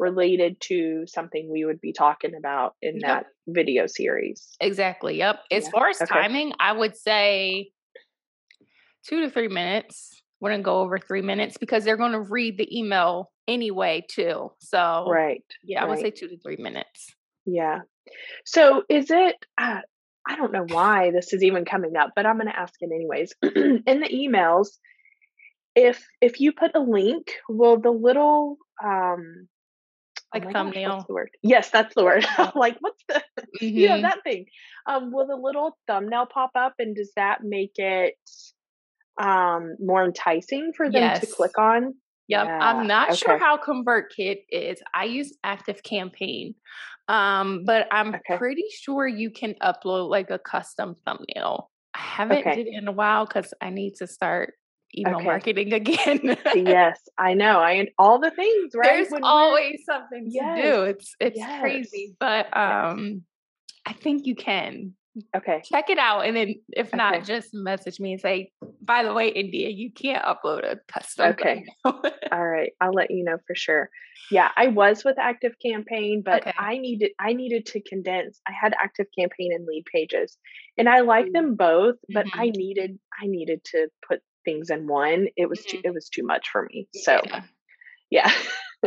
related 0.00 0.60
to 0.62 1.04
something 1.06 1.48
we 1.52 1.64
would 1.64 1.80
be 1.80 1.92
talking 1.92 2.34
about 2.34 2.74
in 2.80 2.96
yep. 2.96 3.02
that 3.02 3.26
video 3.46 3.86
series. 3.86 4.56
Exactly. 4.60 5.18
Yep. 5.18 5.40
As 5.50 5.64
yeah. 5.64 5.70
far 5.70 5.88
as 5.88 6.00
okay. 6.00 6.12
timing, 6.12 6.52
I 6.58 6.72
would 6.72 6.96
say 6.96 7.70
two 9.06 9.20
to 9.20 9.30
three 9.30 9.48
minutes. 9.48 10.22
Wouldn't 10.40 10.64
go 10.64 10.80
over 10.80 10.98
three 10.98 11.20
minutes 11.20 11.58
because 11.58 11.84
they're 11.84 11.98
going 11.98 12.12
to 12.12 12.20
read 12.20 12.56
the 12.56 12.78
email 12.78 13.30
anyway, 13.46 14.02
too. 14.10 14.50
So, 14.58 15.06
right. 15.06 15.44
Yeah, 15.62 15.80
I 15.80 15.84
right. 15.84 15.90
would 15.90 15.98
say 15.98 16.10
two 16.10 16.28
to 16.28 16.38
three 16.38 16.56
minutes. 16.56 17.14
Yeah. 17.44 17.80
So, 18.46 18.84
is 18.88 19.10
it, 19.10 19.36
uh, 19.58 19.80
I 20.26 20.36
don't 20.36 20.52
know 20.52 20.64
why 20.66 21.10
this 21.10 21.34
is 21.34 21.42
even 21.42 21.66
coming 21.66 21.94
up, 21.94 22.12
but 22.16 22.24
I'm 22.24 22.36
going 22.36 22.46
to 22.46 22.58
ask 22.58 22.72
it 22.80 22.90
anyways. 22.90 23.34
in 23.42 24.00
the 24.00 24.08
emails, 24.08 24.68
if 25.76 26.02
if 26.20 26.40
you 26.40 26.52
put 26.52 26.74
a 26.74 26.80
link, 26.80 27.32
will 27.48 27.78
the 27.78 27.90
little 27.90 28.56
um 28.82 29.48
like 30.34 30.46
oh 30.46 30.52
thumbnail. 30.52 30.90
Gosh, 30.90 31.06
the 31.06 31.14
word? 31.14 31.30
Yes, 31.42 31.70
that's 31.70 31.94
the 31.94 32.04
word. 32.04 32.26
like, 32.54 32.76
what's 32.80 33.02
the, 33.08 33.14
mm-hmm. 33.14 33.64
you 33.64 33.88
know, 33.88 33.94
mm-hmm. 33.94 34.02
that 34.02 34.22
thing? 34.24 34.46
Um, 34.86 35.12
will 35.12 35.26
the 35.26 35.36
little 35.36 35.76
thumbnail 35.86 36.26
pop 36.32 36.50
up, 36.54 36.74
and 36.78 36.94
does 36.94 37.12
that 37.16 37.38
make 37.42 37.72
it 37.76 38.14
um 39.20 39.76
more 39.80 40.04
enticing 40.04 40.72
for 40.76 40.86
them 40.90 41.02
yes. 41.02 41.20
to 41.20 41.26
click 41.26 41.58
on? 41.58 41.94
Yep. 42.28 42.46
Yeah. 42.46 42.58
I'm 42.60 42.86
not 42.86 43.08
okay. 43.08 43.16
sure 43.16 43.38
how 43.38 43.58
ConvertKit 43.58 44.42
is. 44.50 44.80
I 44.94 45.04
use 45.04 45.36
Active 45.42 45.82
Campaign. 45.82 46.54
Um, 47.08 47.64
but 47.66 47.88
I'm 47.90 48.14
okay. 48.14 48.38
pretty 48.38 48.66
sure 48.70 49.04
you 49.04 49.32
can 49.32 49.56
upload 49.60 50.08
like 50.08 50.30
a 50.30 50.38
custom 50.38 50.94
thumbnail. 51.04 51.68
I 51.92 51.98
haven't 51.98 52.38
okay. 52.38 52.54
did 52.54 52.68
it 52.68 52.74
in 52.74 52.86
a 52.86 52.92
while 52.92 53.26
because 53.26 53.52
I 53.60 53.70
need 53.70 53.96
to 53.96 54.06
start 54.06 54.54
email 54.96 55.16
okay. 55.16 55.24
marketing 55.24 55.72
again. 55.72 56.36
yes, 56.54 57.00
I 57.18 57.34
know. 57.34 57.58
I 57.58 57.86
all 57.98 58.18
the 58.18 58.30
things, 58.30 58.72
right? 58.74 58.88
There's 58.88 59.10
when 59.10 59.24
always 59.24 59.82
something 59.84 60.26
yes. 60.28 60.56
to 60.56 60.62
do. 60.62 60.82
It's 60.82 61.14
it's 61.20 61.38
yes. 61.38 61.60
crazy, 61.60 62.16
but 62.18 62.56
um 62.56 63.22
I 63.86 63.92
think 63.92 64.26
you 64.26 64.34
can. 64.34 64.94
Okay. 65.36 65.60
Check 65.64 65.90
it 65.90 65.98
out 65.98 66.20
and 66.20 66.36
then 66.36 66.54
if 66.68 66.94
not 66.94 67.16
okay. 67.16 67.24
just 67.24 67.52
message 67.52 67.98
me 67.98 68.12
and 68.12 68.20
say, 68.20 68.52
"By 68.80 69.02
the 69.02 69.12
way, 69.12 69.28
India, 69.28 69.68
you 69.68 69.90
can't 69.92 70.24
upload 70.24 70.64
a 70.64 70.78
custom." 70.86 71.30
Okay. 71.30 71.64
all 71.84 72.46
right. 72.46 72.72
I'll 72.80 72.92
let 72.92 73.10
you 73.10 73.24
know 73.24 73.38
for 73.46 73.54
sure. 73.56 73.90
Yeah, 74.30 74.50
I 74.56 74.68
was 74.68 75.04
with 75.04 75.18
Active 75.18 75.54
Campaign, 75.60 76.22
but 76.24 76.42
okay. 76.42 76.52
I 76.56 76.78
needed 76.78 77.10
I 77.18 77.32
needed 77.32 77.66
to 77.66 77.80
condense. 77.80 78.40
I 78.46 78.52
had 78.52 78.72
Active 78.80 79.06
Campaign 79.18 79.52
and 79.52 79.66
Leadpages. 79.66 80.36
And 80.78 80.88
I 80.88 81.00
like 81.00 81.26
mm-hmm. 81.26 81.32
them 81.32 81.54
both, 81.56 81.96
but 82.08 82.26
mm-hmm. 82.26 82.40
I 82.40 82.50
needed 82.50 82.98
I 83.20 83.26
needed 83.26 83.64
to 83.72 83.88
put 84.06 84.20
things 84.44 84.70
in 84.70 84.86
one, 84.86 85.28
it 85.36 85.48
was 85.48 85.60
mm-hmm. 85.60 85.78
too 85.78 85.82
it 85.84 85.94
was 85.94 86.08
too 86.08 86.24
much 86.24 86.48
for 86.48 86.68
me. 86.70 86.88
So 86.94 87.20
yeah. 87.24 87.42
yeah. 88.10 88.32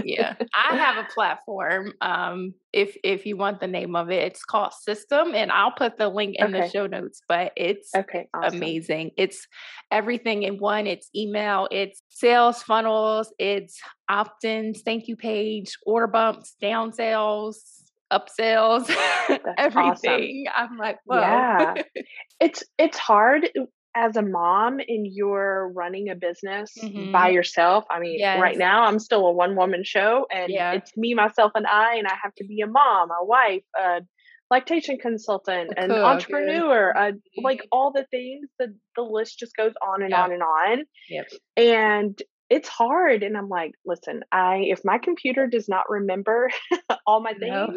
yeah. 0.03 0.35
I 0.53 0.75
have 0.75 0.97
a 0.97 1.07
platform. 1.13 1.93
Um, 2.01 2.53
if 2.71 2.97
if 3.03 3.25
you 3.25 3.37
want 3.37 3.59
the 3.59 3.67
name 3.67 3.95
of 3.95 4.09
it, 4.09 4.23
it's 4.23 4.43
called 4.43 4.73
Systeme, 4.87 5.35
and 5.35 5.51
I'll 5.51 5.71
put 5.71 5.97
the 5.97 6.09
link 6.09 6.35
in 6.37 6.47
okay. 6.47 6.61
the 6.61 6.69
show 6.69 6.87
notes. 6.87 7.21
But 7.27 7.51
it's 7.55 7.93
okay, 7.95 8.27
awesome. 8.33 8.57
amazing. 8.57 9.11
It's 9.17 9.47
everything 9.91 10.43
in 10.43 10.57
one. 10.57 10.87
It's 10.87 11.09
email, 11.15 11.67
it's 11.71 12.01
sales 12.09 12.63
funnels, 12.63 13.33
it's 13.37 13.79
opt-ins, 14.09 14.81
thank 14.81 15.07
you 15.07 15.15
page, 15.15 15.77
order 15.85 16.07
bumps, 16.07 16.55
down 16.59 16.93
sales, 16.93 17.83
upsells, 18.11 18.89
everything. 19.57 20.45
Awesome. 20.53 20.71
I'm 20.71 20.77
like, 20.77 20.99
Whoa. 21.05 21.19
yeah, 21.19 21.73
it's 22.39 22.63
it's 22.77 22.97
hard 22.97 23.49
as 23.95 24.15
a 24.15 24.21
mom 24.21 24.79
and 24.79 25.07
you're 25.07 25.71
running 25.75 26.09
a 26.09 26.15
business 26.15 26.71
mm-hmm. 26.81 27.11
by 27.11 27.29
yourself, 27.29 27.85
I 27.89 27.99
mean, 27.99 28.19
yes. 28.19 28.41
right 28.41 28.57
now 28.57 28.83
I'm 28.83 28.99
still 28.99 29.25
a 29.27 29.31
one 29.31 29.55
woman 29.55 29.83
show 29.83 30.25
and 30.31 30.51
yeah. 30.51 30.73
it's 30.73 30.95
me, 30.97 31.13
myself, 31.13 31.51
and 31.55 31.67
I, 31.67 31.95
and 31.95 32.07
I 32.07 32.15
have 32.21 32.33
to 32.35 32.45
be 32.45 32.61
a 32.61 32.67
mom, 32.67 33.09
a 33.11 33.23
wife, 33.23 33.63
a 33.79 34.01
lactation 34.49 34.97
consultant, 34.97 35.73
a 35.77 35.83
an 35.83 35.91
entrepreneur, 35.91 36.91
a, 36.91 37.13
like 37.41 37.65
all 37.71 37.91
the 37.91 38.05
things. 38.11 38.49
The 38.59 38.75
the 38.95 39.01
list 39.01 39.39
just 39.39 39.55
goes 39.55 39.73
on 39.85 40.03
and 40.03 40.13
on 40.13 40.31
and 40.31 40.43
on. 40.43 40.83
Yep. 41.09 41.27
And 41.57 42.21
it's 42.49 42.69
hard. 42.69 43.23
And 43.23 43.35
I'm 43.35 43.49
like, 43.49 43.71
listen, 43.85 44.21
I 44.31 44.65
if 44.67 44.85
my 44.85 44.99
computer 44.99 45.47
does 45.47 45.67
not 45.67 45.89
remember 45.89 46.49
all 47.07 47.21
my 47.21 47.33
things, 47.33 47.51
no. 47.51 47.73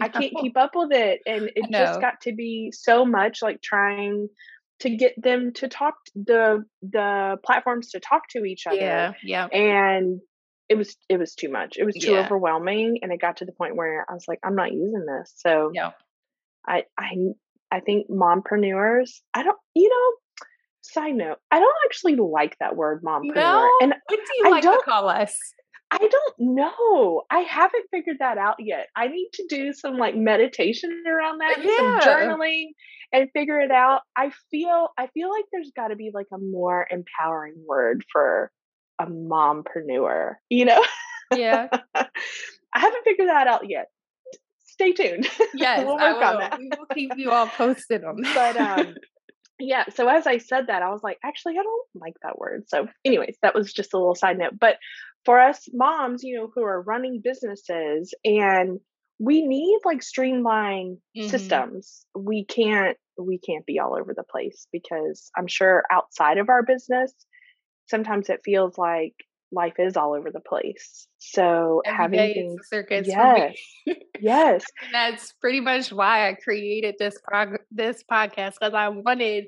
I 0.00 0.08
can't 0.08 0.32
keep 0.40 0.56
up 0.56 0.72
with 0.74 0.92
it. 0.92 1.20
And 1.26 1.50
it 1.54 1.70
just 1.70 2.00
got 2.00 2.20
to 2.22 2.34
be 2.34 2.72
so 2.72 3.04
much 3.04 3.42
like 3.42 3.60
trying 3.60 4.28
to 4.80 4.96
get 4.96 5.14
them 5.20 5.52
to 5.54 5.68
talk 5.68 5.94
the 6.14 6.64
the 6.82 7.36
platforms 7.44 7.90
to 7.90 8.00
talk 8.00 8.22
to 8.30 8.44
each 8.44 8.66
other. 8.66 8.76
Yeah, 8.76 9.12
yeah. 9.22 9.46
And 9.46 10.20
it 10.68 10.76
was 10.76 10.96
it 11.08 11.18
was 11.18 11.34
too 11.34 11.50
much. 11.50 11.76
It 11.78 11.84
was 11.84 11.94
too 11.94 12.12
yeah. 12.12 12.24
overwhelming, 12.24 12.98
and 13.02 13.12
it 13.12 13.20
got 13.20 13.38
to 13.38 13.44
the 13.44 13.52
point 13.52 13.76
where 13.76 14.06
I 14.08 14.14
was 14.14 14.24
like, 14.28 14.38
I'm 14.44 14.54
not 14.54 14.72
using 14.72 15.04
this. 15.06 15.32
So 15.36 15.70
yeah, 15.74 15.90
I 16.66 16.84
I 16.98 17.14
I 17.70 17.80
think 17.80 18.08
mompreneurs. 18.10 19.20
I 19.34 19.42
don't. 19.42 19.58
You 19.74 19.88
know. 19.88 20.16
Side 20.80 21.16
note, 21.16 21.36
I 21.50 21.58
don't 21.58 21.76
actually 21.84 22.16
like 22.16 22.56
that 22.60 22.74
word 22.74 23.02
mompreneur. 23.02 23.34
No? 23.34 23.68
And 23.82 23.92
what 24.06 24.20
do 24.24 24.32
you 24.38 24.46
I 24.46 24.48
like 24.48 24.62
to 24.62 24.80
call 24.86 25.10
us? 25.10 25.36
I 25.90 25.98
don't 25.98 26.34
know. 26.38 27.22
I 27.30 27.40
haven't 27.40 27.86
figured 27.90 28.18
that 28.20 28.38
out 28.38 28.56
yet. 28.58 28.88
I 28.96 29.08
need 29.08 29.28
to 29.34 29.46
do 29.48 29.72
some 29.72 29.98
like 29.98 30.14
meditation 30.16 31.02
around 31.06 31.38
that, 31.38 31.58
yeah. 31.62 31.76
some 31.76 32.00
journaling, 32.00 32.68
and 33.12 33.30
figure 33.32 33.60
it 33.60 33.70
out. 33.70 34.02
I 34.16 34.32
feel 34.50 34.88
I 34.98 35.08
feel 35.08 35.30
like 35.30 35.44
there's 35.52 35.72
got 35.74 35.88
to 35.88 35.96
be 35.96 36.10
like 36.12 36.26
a 36.32 36.38
more 36.38 36.86
empowering 36.90 37.54
word 37.66 38.04
for 38.12 38.50
a 39.00 39.06
mompreneur, 39.06 40.34
you 40.48 40.64
know? 40.64 40.84
Yeah. 41.34 41.68
I 41.94 42.06
haven't 42.80 43.04
figured 43.04 43.28
that 43.28 43.46
out 43.46 43.68
yet. 43.68 43.86
Stay 44.64 44.92
tuned. 44.92 45.28
Yes, 45.54 45.84
we'll 45.84 45.96
work 45.96 46.22
on 46.22 46.38
that. 46.38 46.58
We 46.58 46.70
will 46.76 46.86
keep 46.86 47.12
you 47.16 47.32
all 47.32 47.46
posted 47.46 48.04
on 48.04 48.16
that. 48.22 48.54
But 48.54 48.60
um 48.60 48.94
yeah, 49.60 49.84
so 49.92 50.08
as 50.08 50.26
I 50.26 50.38
said 50.38 50.68
that, 50.68 50.82
I 50.82 50.90
was 50.90 51.02
like, 51.02 51.18
actually, 51.24 51.54
I 51.58 51.64
don't 51.64 51.86
like 51.96 52.14
that 52.22 52.38
word. 52.38 52.68
So, 52.68 52.86
anyways, 53.04 53.38
that 53.42 53.56
was 53.56 53.72
just 53.72 53.92
a 53.92 53.98
little 53.98 54.14
side 54.14 54.38
note. 54.38 54.52
But 54.58 54.76
for 55.24 55.40
us 55.40 55.68
moms, 55.72 56.22
you 56.22 56.36
know, 56.36 56.48
who 56.54 56.62
are 56.62 56.80
running 56.80 57.20
businesses 57.22 58.14
and 58.24 58.78
we 59.18 59.46
need 59.46 59.80
like 59.84 60.02
streamlined 60.02 60.98
mm-hmm. 61.16 61.28
systems. 61.28 62.06
We 62.16 62.44
can't 62.44 62.96
we 63.18 63.38
can't 63.38 63.66
be 63.66 63.78
all 63.80 63.96
over 63.98 64.14
the 64.14 64.24
place 64.30 64.66
because 64.72 65.30
I'm 65.36 65.48
sure 65.48 65.82
outside 65.90 66.38
of 66.38 66.48
our 66.48 66.62
business, 66.62 67.12
sometimes 67.86 68.28
it 68.28 68.40
feels 68.44 68.78
like 68.78 69.14
life 69.50 69.74
is 69.78 69.96
all 69.96 70.14
over 70.14 70.30
the 70.30 70.40
place. 70.40 71.08
So 71.18 71.82
Every 71.84 71.96
having 71.96 72.34
things, 72.34 72.60
circus 72.68 73.08
yes, 73.08 73.56
yes, 74.20 74.64
that's 74.92 75.32
pretty 75.40 75.60
much 75.60 75.92
why 75.92 76.28
I 76.28 76.34
created 76.34 76.94
this 76.98 77.18
prog- 77.24 77.62
this 77.70 78.04
podcast 78.10 78.54
because 78.60 78.74
I 78.74 78.88
wanted 78.88 79.46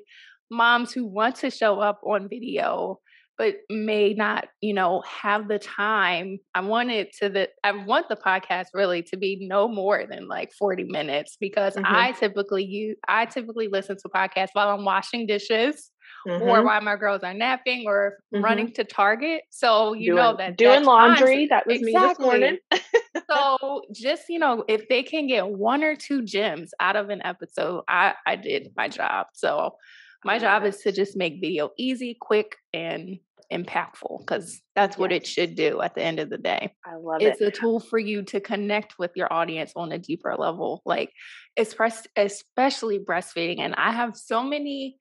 moms 0.49 0.91
who 0.91 1.05
want 1.05 1.37
to 1.37 1.49
show 1.49 1.79
up 1.79 2.01
on 2.03 2.27
video 2.27 2.99
but 3.41 3.55
may 3.71 4.13
not, 4.13 4.49
you 4.61 4.71
know, 4.71 5.01
have 5.01 5.47
the 5.47 5.57
time. 5.57 6.37
I 6.53 6.61
wanted 6.61 7.11
to 7.21 7.27
the 7.27 7.49
I 7.63 7.71
want 7.71 8.07
the 8.07 8.15
podcast 8.15 8.67
really 8.75 9.01
to 9.01 9.17
be 9.17 9.39
no 9.41 9.67
more 9.67 10.05
than 10.07 10.27
like 10.27 10.53
40 10.53 10.83
minutes 10.83 11.37
because 11.39 11.73
mm-hmm. 11.73 11.83
I 11.87 12.11
typically 12.11 12.63
use 12.63 12.97
I 13.07 13.25
typically 13.25 13.67
listen 13.67 13.97
to 13.97 14.09
podcasts 14.09 14.49
while 14.53 14.69
I'm 14.69 14.85
washing 14.85 15.25
dishes. 15.25 15.89
Mm-hmm. 16.27 16.43
Or 16.43 16.63
while 16.63 16.81
my 16.81 16.97
girls 16.97 17.23
are 17.23 17.33
napping 17.33 17.85
or 17.87 18.19
mm-hmm. 18.31 18.43
running 18.43 18.71
to 18.73 18.83
Target. 18.83 19.41
So 19.49 19.93
you 19.93 20.11
doing, 20.11 20.17
know 20.17 20.35
that 20.37 20.55
doing 20.55 20.83
laundry, 20.83 21.47
that 21.47 21.65
was 21.65 21.81
exactly. 21.81 22.39
me 22.39 22.59
this 22.59 22.79
morning. 22.79 23.23
so 23.31 23.81
just, 23.91 24.29
you 24.29 24.37
know, 24.37 24.63
if 24.67 24.87
they 24.87 25.01
can 25.01 25.25
get 25.25 25.47
one 25.47 25.83
or 25.83 25.95
two 25.95 26.21
gems 26.21 26.75
out 26.79 26.95
of 26.95 27.09
an 27.09 27.23
episode, 27.25 27.85
I, 27.87 28.13
I 28.27 28.35
did 28.35 28.71
my 28.75 28.87
job. 28.87 29.27
So 29.33 29.77
my 30.23 30.37
job 30.37 30.63
is 30.65 30.77
to 30.81 30.91
just 30.91 31.17
make 31.17 31.41
video 31.41 31.71
easy, 31.77 32.15
quick, 32.19 32.57
and 32.73 33.17
impactful 33.51 34.19
because 34.19 34.61
that's 34.75 34.97
what 34.97 35.11
yes. 35.11 35.21
it 35.21 35.27
should 35.27 35.55
do 35.55 35.81
at 35.81 35.95
the 35.95 36.01
end 36.01 36.19
of 36.19 36.29
the 36.29 36.37
day. 36.37 36.73
I 36.85 36.95
love 36.95 37.21
it's 37.21 37.41
it. 37.41 37.47
It's 37.47 37.57
a 37.57 37.61
tool 37.61 37.79
for 37.79 37.99
you 37.99 38.23
to 38.23 38.39
connect 38.39 38.97
with 38.97 39.11
your 39.15 39.31
audience 39.31 39.73
on 39.75 39.91
a 39.91 39.99
deeper 39.99 40.35
level, 40.37 40.81
like 40.85 41.11
express, 41.57 42.07
especially 42.15 42.99
breastfeeding. 42.99 43.59
And 43.59 43.75
I 43.75 43.91
have 43.91 44.15
so 44.15 44.43
many 44.43 44.97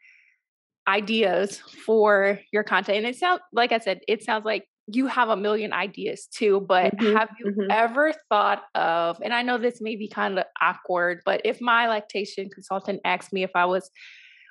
ideas 0.88 1.58
for 1.58 2.40
your 2.52 2.64
content. 2.64 2.98
And 2.98 3.06
it 3.06 3.16
sounds 3.16 3.40
like 3.52 3.72
I 3.72 3.78
said, 3.78 4.00
it 4.08 4.22
sounds 4.22 4.44
like 4.44 4.64
you 4.86 5.06
have 5.06 5.28
a 5.28 5.36
million 5.36 5.72
ideas 5.72 6.26
too, 6.26 6.60
but 6.60 6.96
mm-hmm, 6.96 7.16
have 7.16 7.28
you 7.38 7.52
mm-hmm. 7.52 7.70
ever 7.70 8.12
thought 8.28 8.64
of, 8.74 9.20
and 9.22 9.32
I 9.32 9.42
know 9.42 9.56
this 9.56 9.80
may 9.80 9.94
be 9.94 10.08
kind 10.08 10.38
of 10.38 10.44
awkward, 10.60 11.22
but 11.24 11.42
if 11.44 11.60
my 11.60 11.88
lactation 11.88 12.50
consultant 12.50 13.00
asked 13.04 13.32
me 13.32 13.44
if 13.44 13.52
I 13.54 13.66
was 13.66 13.88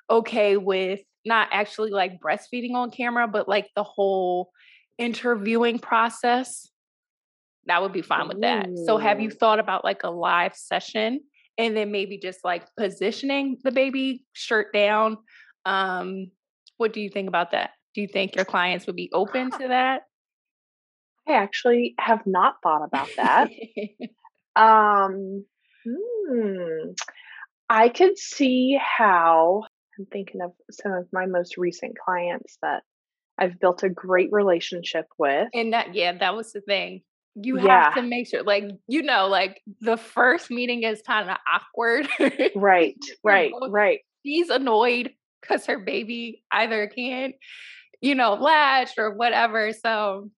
okay 0.09 0.55
with 0.55 1.01
not 1.25 1.49
actually 1.51 1.91
like 1.91 2.19
breastfeeding 2.19 2.73
on 2.73 2.91
camera, 2.91 3.27
but 3.27 3.47
like 3.47 3.67
the 3.75 3.83
whole 3.83 4.51
interviewing 4.97 5.79
process, 5.79 6.69
that 7.65 7.81
would 7.81 7.93
be 7.93 8.01
fine 8.01 8.27
with 8.27 8.41
that. 8.41 8.69
So 8.85 8.97
have 8.97 9.19
you 9.19 9.29
thought 9.29 9.59
about 9.59 9.83
like 9.83 10.03
a 10.03 10.09
live 10.09 10.55
session 10.55 11.21
and 11.57 11.75
then 11.75 11.91
maybe 11.91 12.17
just 12.17 12.43
like 12.43 12.65
positioning 12.77 13.57
the 13.63 13.71
baby 13.71 14.23
shirt 14.33 14.73
down? 14.73 15.17
Um, 15.65 16.31
what 16.77 16.93
do 16.93 17.01
you 17.01 17.09
think 17.09 17.27
about 17.27 17.51
that? 17.51 17.71
Do 17.93 18.01
you 18.01 18.07
think 18.07 18.35
your 18.35 18.45
clients 18.45 18.87
would 18.87 18.95
be 18.95 19.09
open 19.13 19.51
to 19.59 19.67
that? 19.67 20.03
I 21.27 21.33
actually 21.33 21.95
have 21.99 22.25
not 22.25 22.55
thought 22.63 22.83
about 22.83 23.09
that. 23.17 23.49
um, 24.55 25.45
hmm, 25.85 26.91
I 27.69 27.89
could 27.89 28.17
see 28.17 28.79
how 28.81 29.65
I'm 29.99 30.05
thinking 30.11 30.41
of 30.41 30.51
some 30.71 30.93
of 30.93 31.07
my 31.11 31.25
most 31.25 31.57
recent 31.57 31.97
clients 31.97 32.57
that 32.61 32.83
I've 33.37 33.59
built 33.59 33.83
a 33.83 33.89
great 33.89 34.29
relationship 34.31 35.05
with. 35.17 35.49
And 35.53 35.73
that, 35.73 35.93
yeah, 35.93 36.17
that 36.17 36.35
was 36.35 36.51
the 36.53 36.61
thing. 36.61 37.01
You 37.35 37.59
yeah. 37.59 37.85
have 37.85 37.95
to 37.95 38.01
make 38.01 38.27
sure, 38.27 38.43
like, 38.43 38.65
you 38.87 39.03
know, 39.03 39.27
like 39.27 39.61
the 39.81 39.97
first 39.97 40.49
meeting 40.49 40.83
is 40.83 41.01
kind 41.05 41.29
of 41.29 41.37
awkward. 41.51 42.07
right, 42.55 42.95
right, 43.23 43.51
right. 43.69 43.99
She's 44.25 44.49
annoyed 44.49 45.11
because 45.41 45.65
her 45.67 45.79
baby 45.79 46.43
either 46.51 46.87
can't, 46.87 47.35
you 48.01 48.15
know, 48.15 48.33
latch 48.33 48.91
or 48.97 49.15
whatever. 49.15 49.71
So 49.73 50.29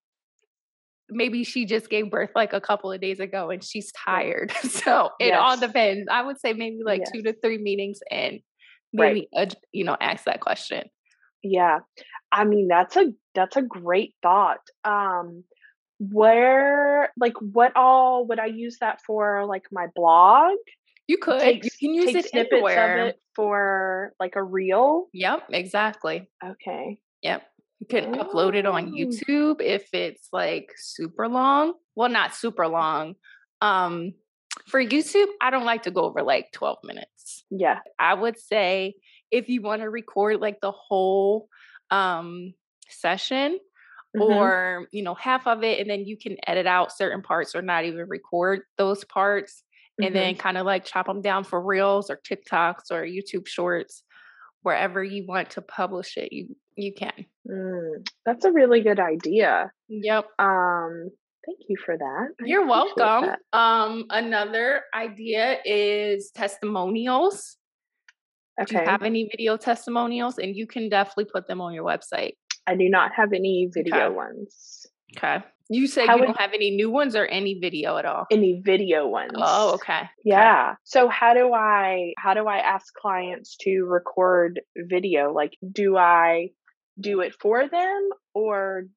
maybe 1.09 1.43
she 1.43 1.65
just 1.65 1.89
gave 1.89 2.09
birth 2.09 2.31
like 2.35 2.53
a 2.53 2.61
couple 2.61 2.91
of 2.91 3.01
days 3.01 3.19
ago 3.19 3.49
and 3.49 3.63
she's 3.63 3.91
tired. 3.91 4.51
so 4.61 5.09
it 5.19 5.27
yes. 5.27 5.39
all 5.39 5.57
depends. 5.57 6.07
I 6.11 6.23
would 6.23 6.39
say 6.39 6.53
maybe 6.53 6.79
like 6.83 7.01
yes. 7.01 7.11
two 7.13 7.23
to 7.23 7.33
three 7.41 7.57
meetings 7.57 7.99
and 8.11 8.39
maybe 8.93 9.27
right. 9.35 9.51
uh, 9.51 9.55
you 9.71 9.83
know 9.83 9.97
ask 9.99 10.25
that 10.25 10.41
question. 10.41 10.83
Yeah. 11.43 11.79
I 12.31 12.43
mean 12.43 12.67
that's 12.67 12.95
a 12.95 13.13
that's 13.35 13.57
a 13.57 13.61
great 13.61 14.15
thought. 14.21 14.61
Um 14.83 15.43
where 15.99 17.11
like 17.19 17.33
what 17.39 17.75
all 17.75 18.25
would 18.27 18.39
I 18.39 18.47
use 18.47 18.77
that 18.81 18.99
for 19.05 19.45
like 19.45 19.65
my 19.71 19.87
blog? 19.95 20.57
You 21.07 21.17
could. 21.17 21.41
Take, 21.41 21.63
you 21.63 21.71
can 21.79 21.93
use 21.93 22.15
it 22.15 22.29
snippets 22.29 22.53
anywhere. 22.53 23.01
of 23.01 23.07
it 23.09 23.19
for 23.35 24.13
like 24.19 24.35
a 24.35 24.43
reel. 24.43 25.07
Yep, 25.13 25.47
exactly. 25.49 26.29
Okay. 26.43 26.99
Yep. 27.21 27.43
You 27.79 27.87
can 27.87 28.15
oh. 28.15 28.23
upload 28.23 28.55
it 28.55 28.65
on 28.65 28.93
YouTube 28.93 29.61
if 29.61 29.89
it's 29.93 30.29
like 30.31 30.71
super 30.77 31.27
long. 31.27 31.73
Well, 31.95 32.09
not 32.09 32.35
super 32.35 32.67
long. 32.67 33.15
Um, 33.59 34.13
for 34.67 34.83
YouTube, 34.83 35.27
I 35.41 35.49
don't 35.49 35.65
like 35.65 35.83
to 35.83 35.91
go 35.91 36.01
over 36.01 36.21
like 36.21 36.51
12 36.53 36.79
minutes. 36.83 37.45
Yeah. 37.49 37.79
I 37.99 38.13
would 38.13 38.37
say 38.37 38.95
if 39.29 39.49
you 39.49 39.61
want 39.61 39.81
to 39.81 39.89
record 39.89 40.39
like 40.39 40.59
the 40.61 40.71
whole 40.71 41.47
um 41.89 42.53
session 42.89 43.59
mm-hmm. 44.15 44.21
or, 44.21 44.87
you 44.91 45.03
know, 45.03 45.15
half 45.15 45.47
of 45.47 45.63
it 45.63 45.79
and 45.79 45.89
then 45.89 46.05
you 46.05 46.17
can 46.17 46.37
edit 46.47 46.67
out 46.67 46.95
certain 46.95 47.21
parts 47.21 47.55
or 47.55 47.61
not 47.61 47.85
even 47.85 48.07
record 48.07 48.61
those 48.77 49.03
parts 49.05 49.63
mm-hmm. 49.99 50.07
and 50.07 50.15
then 50.15 50.35
kind 50.35 50.57
of 50.57 50.65
like 50.65 50.85
chop 50.85 51.07
them 51.07 51.21
down 51.21 51.43
for 51.43 51.61
reels 51.61 52.09
or 52.09 52.17
TikToks 52.17 52.91
or 52.91 53.03
YouTube 53.03 53.47
shorts 53.47 54.03
wherever 54.63 55.03
you 55.03 55.25
want 55.27 55.51
to 55.51 55.61
publish 55.61 56.17
it. 56.17 56.31
You 56.31 56.55
you 56.75 56.93
can. 56.93 57.25
Mm, 57.47 58.07
that's 58.25 58.45
a 58.45 58.51
really 58.51 58.81
good 58.81 58.99
idea. 58.99 59.71
Yep. 59.89 60.25
Um, 60.39 61.09
thank 61.45 61.59
you 61.67 61.75
for 61.85 61.97
that. 61.97 62.27
I 62.41 62.45
You're 62.45 62.65
welcome. 62.65 63.27
That. 63.27 63.39
Um, 63.57 64.05
another 64.09 64.83
idea 64.93 65.57
is 65.65 66.31
testimonials. 66.31 67.57
Okay. 68.61 68.75
Do 68.75 68.83
you 68.83 68.89
have 68.89 69.03
any 69.03 69.27
video 69.31 69.57
testimonials? 69.57 70.37
And 70.37 70.55
you 70.55 70.67
can 70.67 70.89
definitely 70.89 71.25
put 71.25 71.47
them 71.47 71.61
on 71.61 71.73
your 71.73 71.85
website. 71.85 72.33
I 72.67 72.75
do 72.75 72.89
not 72.89 73.11
have 73.15 73.33
any 73.33 73.69
video 73.73 74.07
okay. 74.07 74.15
ones. 74.15 74.85
Okay. 75.17 75.43
You 75.69 75.87
said 75.87 76.07
how 76.07 76.15
you 76.15 76.21
would, 76.21 76.25
don't 76.27 76.39
have 76.39 76.53
any 76.53 76.71
new 76.71 76.91
ones 76.91 77.15
or 77.15 77.25
any 77.27 77.57
video 77.57 77.95
at 77.95 78.05
all? 78.05 78.25
Any 78.29 78.61
video 78.63 79.07
ones. 79.07 79.31
Oh, 79.35 79.75
okay. 79.75 80.01
Yeah. 80.25 80.71
Okay. 80.71 80.77
So 80.83 81.07
how 81.07 81.33
do 81.33 81.53
I 81.53 82.13
how 82.17 82.33
do 82.33 82.45
I 82.45 82.57
ask 82.57 82.93
clients 82.93 83.55
to 83.61 83.85
record 83.85 84.59
video? 84.75 85.31
Like 85.31 85.53
do 85.71 85.95
I 85.95 86.49
do 86.99 87.21
it 87.21 87.33
for 87.39 87.69
them 87.69 88.09
or 88.33 88.87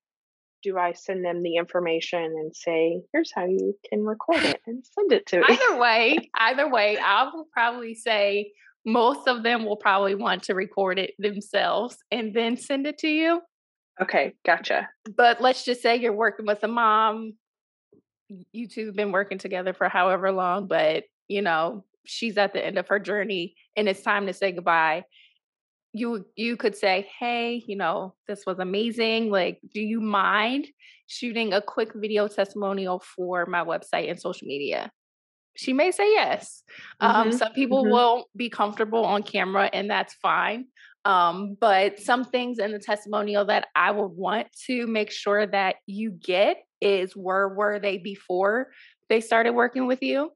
do 0.65 0.79
I 0.79 0.93
send 0.93 1.25
them 1.25 1.43
the 1.43 1.57
information 1.57 2.23
and 2.23 2.57
say, 2.57 3.03
here's 3.13 3.31
how 3.33 3.45
you 3.45 3.77
can 3.89 4.05
record 4.05 4.43
it 4.43 4.61
and 4.67 4.85
send 4.85 5.13
it 5.13 5.27
to 5.27 5.39
me? 5.39 5.45
Either 5.49 5.79
way, 5.79 6.31
either 6.35 6.69
way, 6.69 6.97
I 6.99 7.31
will 7.33 7.47
probably 7.53 7.95
say 7.95 8.53
most 8.87 9.29
of 9.29 9.43
them 9.43 9.65
will 9.65 9.77
probably 9.77 10.15
want 10.15 10.45
to 10.45 10.55
record 10.55 10.99
it 10.99 11.13
themselves 11.19 11.99
and 12.11 12.35
then 12.35 12.57
send 12.57 12.87
it 12.87 12.99
to 12.99 13.09
you. 13.09 13.41
Okay, 14.01 14.33
gotcha. 14.45 14.89
But 15.17 15.41
let's 15.41 15.65
just 15.65 15.83
say 15.83 15.97
you're 15.97 16.13
working 16.13 16.47
with 16.47 16.65
a 16.65 16.69
mom. 16.69 17.35
You 18.53 18.67
two 18.67 18.87
have 18.87 18.97
been 18.97 19.13
working 19.13 19.39
together 19.39 19.75
for 19.75 19.89
however 19.89 20.33
long, 20.33 20.67
but 20.67 21.05
you 21.29 21.43
know, 21.43 21.85
she's 22.05 22.37
at 22.37 22.53
the 22.53 22.65
end 22.65 22.79
of 22.79 22.89
her 22.89 22.99
journey 22.99 23.55
and 23.77 23.89
it's 23.89 24.03
time 24.03 24.27
to 24.27 24.33
say 24.33 24.53
goodbye 24.53 25.05
you 25.95 26.27
you 26.35 26.57
could 26.57 26.77
say 26.77 27.09
hey 27.19 27.63
you 27.67 27.77
know 27.77 28.15
this 28.27 28.45
was 28.45 28.59
amazing 28.59 29.31
like 29.31 29.61
do 29.73 29.81
you 29.81 30.01
mind 30.01 30.67
shooting 31.07 31.55
a 31.55 31.63
quick 31.63 31.93
video 31.95 32.27
testimonial 32.27 32.99
for 32.99 33.47
my 33.47 33.65
website 33.65 34.11
and 34.11 34.21
social 34.21 34.47
media 34.47 34.91
she 35.57 35.73
may 35.73 35.93
say 35.93 36.11
yes 36.13 36.65
um, 37.01 37.11
mm-hmm. 37.11 37.21
um, 37.21 37.33
some 37.33 37.53
people 37.53 37.85
mm-hmm. 37.85 37.93
will 37.93 38.25
be 38.37 38.51
comfortable 38.51 39.05
on 39.05 39.23
camera 39.23 39.71
and 39.73 39.89
that's 39.89 40.15
fine 40.15 40.67
um, 41.07 41.57
but 41.61 42.01
some 42.01 42.25
things 42.25 42.59
in 42.59 42.73
the 42.73 42.79
testimonial 42.79 43.45
that 43.45 43.69
i 43.77 43.91
would 43.91 44.13
want 44.13 44.49
to 44.67 44.89
make 44.89 45.13
sure 45.13 45.47
that 45.47 45.77
you 45.87 46.11
get 46.11 46.65
is 46.81 47.15
where 47.15 47.49
were 47.49 47.79
they 47.79 47.99
before 47.99 48.69
they 49.09 49.21
started 49.21 49.53
working 49.53 49.87
with 49.87 50.03
you 50.03 50.33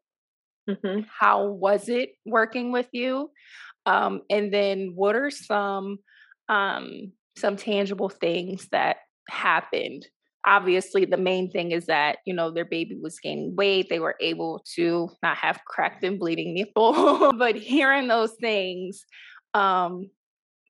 mm-hmm. 0.71 1.01
how 1.18 1.47
was 1.47 1.88
it 1.88 2.11
working 2.25 2.71
with 2.71 2.88
you 2.92 3.29
um, 3.88 4.20
and 4.29 4.53
then 4.53 4.92
what 4.94 5.16
are 5.16 5.31
some 5.31 5.98
um, 6.51 7.12
some 7.37 7.57
tangible 7.57 8.11
things 8.11 8.68
that 8.70 8.98
happened? 9.31 10.07
Obviously, 10.46 11.05
the 11.07 11.16
main 11.16 11.51
thing 11.51 11.72
is 11.72 11.87
that 11.87 12.18
you 12.27 12.35
know 12.35 12.51
their 12.51 12.66
baby 12.66 12.98
was 13.03 13.18
gaining 13.18 13.57
weight. 13.57 13.88
They 13.88 13.98
were 13.98 14.16
able 14.20 14.62
to 14.77 15.09
not 15.22 15.38
have 15.38 15.61
cracked 15.66 16.05
and 16.05 16.18
bleeding 16.18 16.55
nipple. 16.55 17.33
but 17.38 17.57
hearing 17.57 18.09
those 18.09 18.35
things, 18.40 19.07
um, 19.55 20.11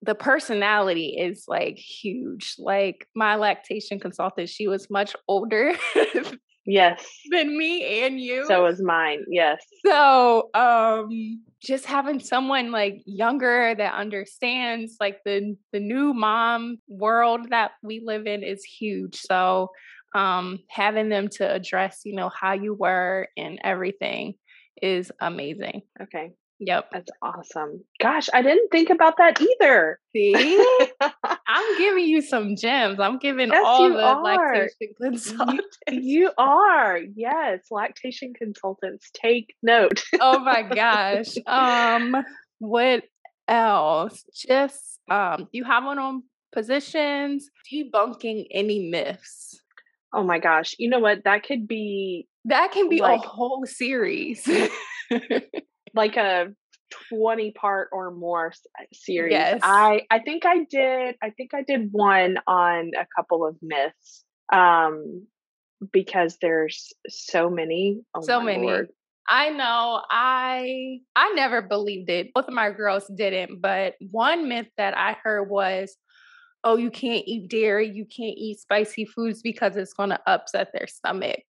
the 0.02 0.14
personality 0.14 1.16
is 1.18 1.44
like 1.48 1.76
huge. 1.76 2.54
Like 2.56 3.08
my 3.16 3.34
lactation 3.34 3.98
consultant, 3.98 4.48
she 4.48 4.68
was 4.68 4.88
much 4.90 5.16
older 5.26 5.74
Yes. 6.70 7.02
Than 7.30 7.56
me 7.56 8.02
and 8.04 8.20
you. 8.20 8.44
So 8.46 8.64
was 8.64 8.82
mine. 8.82 9.24
Yes. 9.30 9.64
So, 9.86 10.50
um 10.54 11.42
just 11.60 11.86
having 11.86 12.20
someone 12.20 12.70
like 12.70 13.02
younger 13.06 13.74
that 13.74 13.94
understands 13.94 14.96
like 15.00 15.18
the 15.24 15.56
the 15.72 15.80
new 15.80 16.12
mom 16.12 16.76
world 16.86 17.48
that 17.50 17.72
we 17.82 18.02
live 18.04 18.26
in 18.26 18.42
is 18.42 18.62
huge. 18.64 19.16
So, 19.16 19.70
um 20.14 20.58
having 20.68 21.08
them 21.08 21.28
to 21.28 21.50
address, 21.50 22.02
you 22.04 22.14
know, 22.14 22.28
how 22.28 22.52
you 22.52 22.74
were 22.74 23.28
and 23.38 23.58
everything 23.64 24.34
is 24.82 25.10
amazing. 25.20 25.82
Okay. 26.02 26.32
Yep. 26.60 26.90
That's 26.92 27.10
awesome. 27.22 27.82
Gosh, 28.00 28.28
I 28.34 28.42
didn't 28.42 28.68
think 28.70 28.90
about 28.90 29.16
that 29.18 29.40
either. 29.40 29.98
See? 30.12 30.34
I'm 31.48 31.78
giving 31.78 32.04
you 32.04 32.20
some 32.20 32.56
gems. 32.56 33.00
I'm 33.00 33.18
giving 33.18 33.48
yes, 33.48 33.62
all 33.64 33.88
the 33.88 34.04
are. 34.04 34.22
lactation 34.22 34.94
consultants. 35.00 35.78
You, 35.88 36.00
you, 36.02 36.30
are. 36.36 36.98
Yes, 37.16 37.60
lactation 37.70 38.34
consultants. 38.34 39.10
Take 39.14 39.54
note. 39.62 40.04
oh 40.20 40.40
my 40.40 40.62
gosh. 40.62 41.34
Um 41.46 42.14
what 42.58 43.04
else? 43.48 44.24
Just 44.34 45.00
um 45.10 45.48
you 45.50 45.64
have 45.64 45.84
one 45.84 45.98
on 45.98 46.22
positions, 46.52 47.48
debunking 47.72 48.46
any 48.50 48.90
myths. 48.90 49.58
Oh 50.12 50.22
my 50.22 50.38
gosh. 50.38 50.74
You 50.78 50.90
know 50.90 50.98
what? 50.98 51.24
That 51.24 51.44
could 51.44 51.66
be 51.66 52.28
that 52.44 52.72
can 52.72 52.90
be 52.90 53.00
like, 53.00 53.24
a 53.24 53.26
whole 53.26 53.64
series 53.64 54.46
like 55.94 56.16
a 56.16 56.48
20 57.10 57.52
part 57.52 57.88
or 57.92 58.10
more 58.10 58.52
series. 58.92 59.32
Yes. 59.32 59.60
I 59.62 60.02
I 60.10 60.20
think 60.20 60.44
I 60.46 60.64
did 60.70 61.16
I 61.22 61.30
think 61.30 61.54
I 61.54 61.62
did 61.62 61.88
one 61.92 62.38
on 62.46 62.92
a 62.98 63.06
couple 63.16 63.46
of 63.46 63.56
myths 63.62 64.24
um 64.52 65.26
because 65.92 66.38
there's 66.40 66.92
so 67.08 67.50
many. 67.50 68.00
Oh 68.14 68.20
so 68.20 68.40
many. 68.40 68.66
Lord. 68.66 68.88
I 69.28 69.50
know. 69.50 70.02
I 70.10 70.98
I 71.14 71.32
never 71.34 71.62
believed 71.62 72.10
it. 72.10 72.32
Both 72.34 72.48
of 72.48 72.54
my 72.54 72.70
girls 72.70 73.10
didn't, 73.14 73.60
but 73.60 73.94
one 74.10 74.48
myth 74.48 74.68
that 74.76 74.96
I 74.96 75.16
heard 75.22 75.50
was 75.50 75.96
oh, 76.64 76.76
you 76.76 76.90
can't 76.90 77.22
eat 77.26 77.48
dairy, 77.48 77.88
you 77.88 78.04
can't 78.04 78.36
eat 78.36 78.58
spicy 78.58 79.04
foods 79.04 79.42
because 79.42 79.76
it's 79.76 79.92
going 79.92 80.10
to 80.10 80.20
upset 80.26 80.68
their 80.72 80.88
stomach 80.88 81.44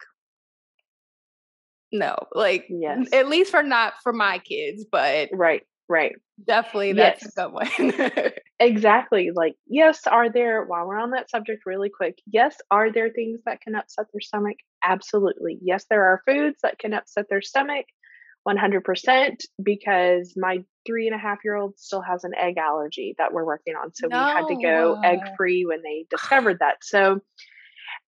no 1.92 2.16
like 2.34 2.66
yes. 2.70 3.08
at 3.14 3.28
least 3.28 3.52
for 3.52 3.64
not 3.64 3.94
for 4.04 4.14
my 4.14 4.38
kids 4.40 4.86
but 4.92 5.30
right 5.34 5.64
right 5.88 6.16
Definitely, 6.46 6.94
that's 6.94 7.24
yes. 7.24 7.32
a 7.32 7.42
good 7.42 7.54
one. 7.54 8.32
exactly. 8.60 9.32
Like, 9.34 9.56
yes, 9.68 10.08
are 10.08 10.30
there, 10.30 10.64
while 10.64 10.88
we're 10.88 11.00
on 11.00 11.12
that 11.12 11.30
subject 11.30 11.64
really 11.66 11.90
quick, 11.90 12.20
yes, 12.28 12.56
are 12.72 12.92
there 12.92 13.10
things 13.10 13.42
that 13.46 13.62
can 13.62 13.76
upset 13.76 14.06
their 14.14 14.22
stomach? 14.22 14.58
Absolutely. 14.84 15.60
Yes, 15.62 15.86
there 15.90 16.06
are 16.06 16.22
foods 16.26 16.58
that 16.64 16.80
can 16.80 16.94
upset 16.94 17.26
their 17.30 17.42
stomach 17.42 17.86
100% 18.48 19.36
because 19.62 20.34
my 20.38 20.64
three 20.86 21.08
and 21.08 21.16
a 21.16 21.20
half 21.20 21.40
year 21.44 21.56
old 21.56 21.78
still 21.78 22.02
has 22.02 22.24
an 22.24 22.32
egg 22.36 22.58
allergy 22.58 23.16
that 23.18 23.34
we're 23.34 23.46
working 23.46 23.76
on. 23.76 23.94
So 23.94 24.08
no. 24.08 24.18
we 24.18 24.32
had 24.32 24.48
to 24.48 24.62
go 24.62 25.02
egg 25.04 25.20
free 25.38 25.66
when 25.66 25.82
they 25.82 26.06
discovered 26.10 26.60
that. 26.60 26.78
So, 26.82 27.20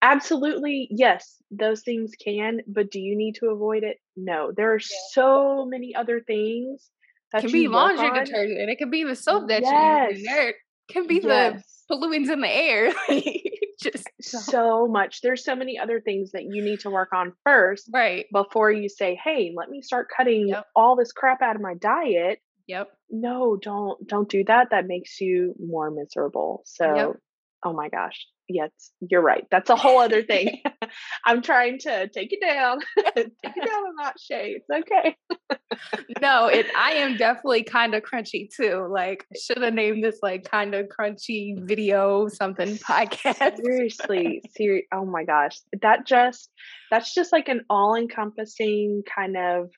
absolutely, 0.02 0.88
yes, 0.92 1.42
those 1.52 1.82
things 1.82 2.12
can, 2.24 2.62
but 2.68 2.92
do 2.92 3.00
you 3.00 3.16
need 3.16 3.36
to 3.36 3.48
avoid 3.48 3.84
it? 3.84 3.98
No. 4.16 4.52
There 4.56 4.74
are 4.74 4.80
yeah. 4.80 4.98
so 5.12 5.66
many 5.66 5.96
other 5.96 6.20
things 6.20 6.90
that 7.32 7.42
can 7.42 7.52
be 7.52 7.68
laundry 7.68 8.10
detergent. 8.10 8.70
It 8.70 8.78
can 8.78 8.90
be 8.90 9.04
the 9.04 9.16
soap 9.16 9.48
that 9.50 9.62
yes. 9.62 10.12
you 10.12 10.18
use. 10.18 10.28
There 10.28 10.54
can 10.90 11.08
be 11.08 11.22
yes. 11.24 11.84
the 11.88 11.96
pollutants 11.96 12.32
in 12.32 12.42
the 12.42 12.50
air. 12.50 12.94
just 13.82 14.08
so 14.22 14.88
much. 14.88 15.22
There's 15.22 15.44
so 15.44 15.56
many 15.56 15.78
other 15.80 16.00
things 16.00 16.32
that 16.32 16.44
you 16.44 16.64
need 16.64 16.82
to 16.82 16.90
work 16.90 17.10
on 17.14 17.34
first, 17.44 17.90
right? 17.92 18.26
Before 18.32 18.72
you 18.72 18.90
say, 18.90 19.20
"Hey, 19.22 19.54
let 19.56 19.70
me 19.70 19.82
start 19.82 20.08
cutting 20.16 20.50
yep. 20.50 20.66
all 20.76 20.96
this 20.96 21.12
crap 21.12 21.42
out 21.42 21.56
of 21.56 21.62
my 21.62 21.74
diet." 21.76 22.40
Yep. 22.68 22.90
No, 23.10 23.58
don't 23.62 24.08
don't 24.08 24.30
do 24.30 24.44
that. 24.46 24.68
That 24.72 24.86
makes 24.88 25.20
you 25.20 25.56
more 25.60 25.92
miserable. 25.92 26.62
So, 26.66 26.96
yep. 26.96 27.18
oh 27.66 27.74
my 27.74 27.90
gosh, 27.90 28.28
yes, 28.54 28.72
you're 29.00 29.22
right. 29.22 29.46
That's 29.52 29.70
a 29.70 29.76
whole 29.76 30.00
other 30.00 30.24
thing. 30.24 30.62
I'm 31.26 31.42
trying 31.42 31.80
to 31.80 32.08
take 32.10 32.32
it 32.32 32.42
down, 32.42 32.80
take 33.16 33.28
it 33.44 33.66
down 33.66 33.84
a 33.88 34.04
notch, 34.04 34.22
Shay. 34.22 34.58
It's 34.58 34.88
okay. 34.90 35.16
no, 36.22 36.48
it. 36.48 36.68
I 36.78 36.94
am 36.94 37.18
definitely 37.18 37.64
kind 37.64 37.96
of 37.96 38.04
crunchy 38.04 38.50
too. 38.56 38.88
Like, 38.92 39.26
should 39.40 39.62
have 39.62 39.74
named 39.74 40.04
this 40.04 40.20
like 40.22 40.50
kind 40.50 40.76
of 40.76 40.88
crunchy 40.88 41.56
video 41.60 42.28
something 42.28 42.78
podcast. 42.78 43.58
Seriously, 43.64 44.42
serious. 44.56 44.86
Oh 44.94 45.06
my 45.06 45.24
gosh, 45.24 45.58
that 45.82 46.06
just 46.06 46.50
that's 46.90 47.14
just 47.14 47.32
like 47.32 47.48
an 47.48 47.62
all 47.70 47.96
encompassing 47.96 49.04
kind 49.14 49.38
of 49.38 49.70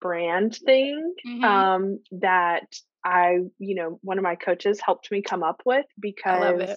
brand 0.00 0.56
thing 0.64 1.14
mm-hmm. 1.26 1.44
um, 1.44 1.98
that 2.20 2.66
I, 3.04 3.38
you 3.58 3.74
know, 3.74 3.98
one 4.02 4.18
of 4.18 4.24
my 4.24 4.36
coaches 4.36 4.80
helped 4.84 5.10
me 5.10 5.22
come 5.22 5.42
up 5.42 5.62
with 5.64 5.86
because 6.00 6.76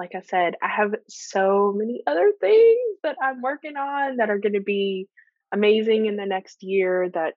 like 0.00 0.14
I 0.14 0.22
said, 0.22 0.54
I 0.62 0.68
have 0.68 0.94
so 1.08 1.74
many 1.76 2.02
other 2.06 2.32
things 2.40 2.98
that 3.02 3.16
I'm 3.22 3.42
working 3.42 3.76
on 3.76 4.16
that 4.16 4.30
are 4.30 4.38
going 4.38 4.54
to 4.54 4.62
be 4.62 5.08
amazing 5.52 6.06
in 6.06 6.16
the 6.16 6.24
next 6.24 6.62
year 6.62 7.10
that 7.12 7.34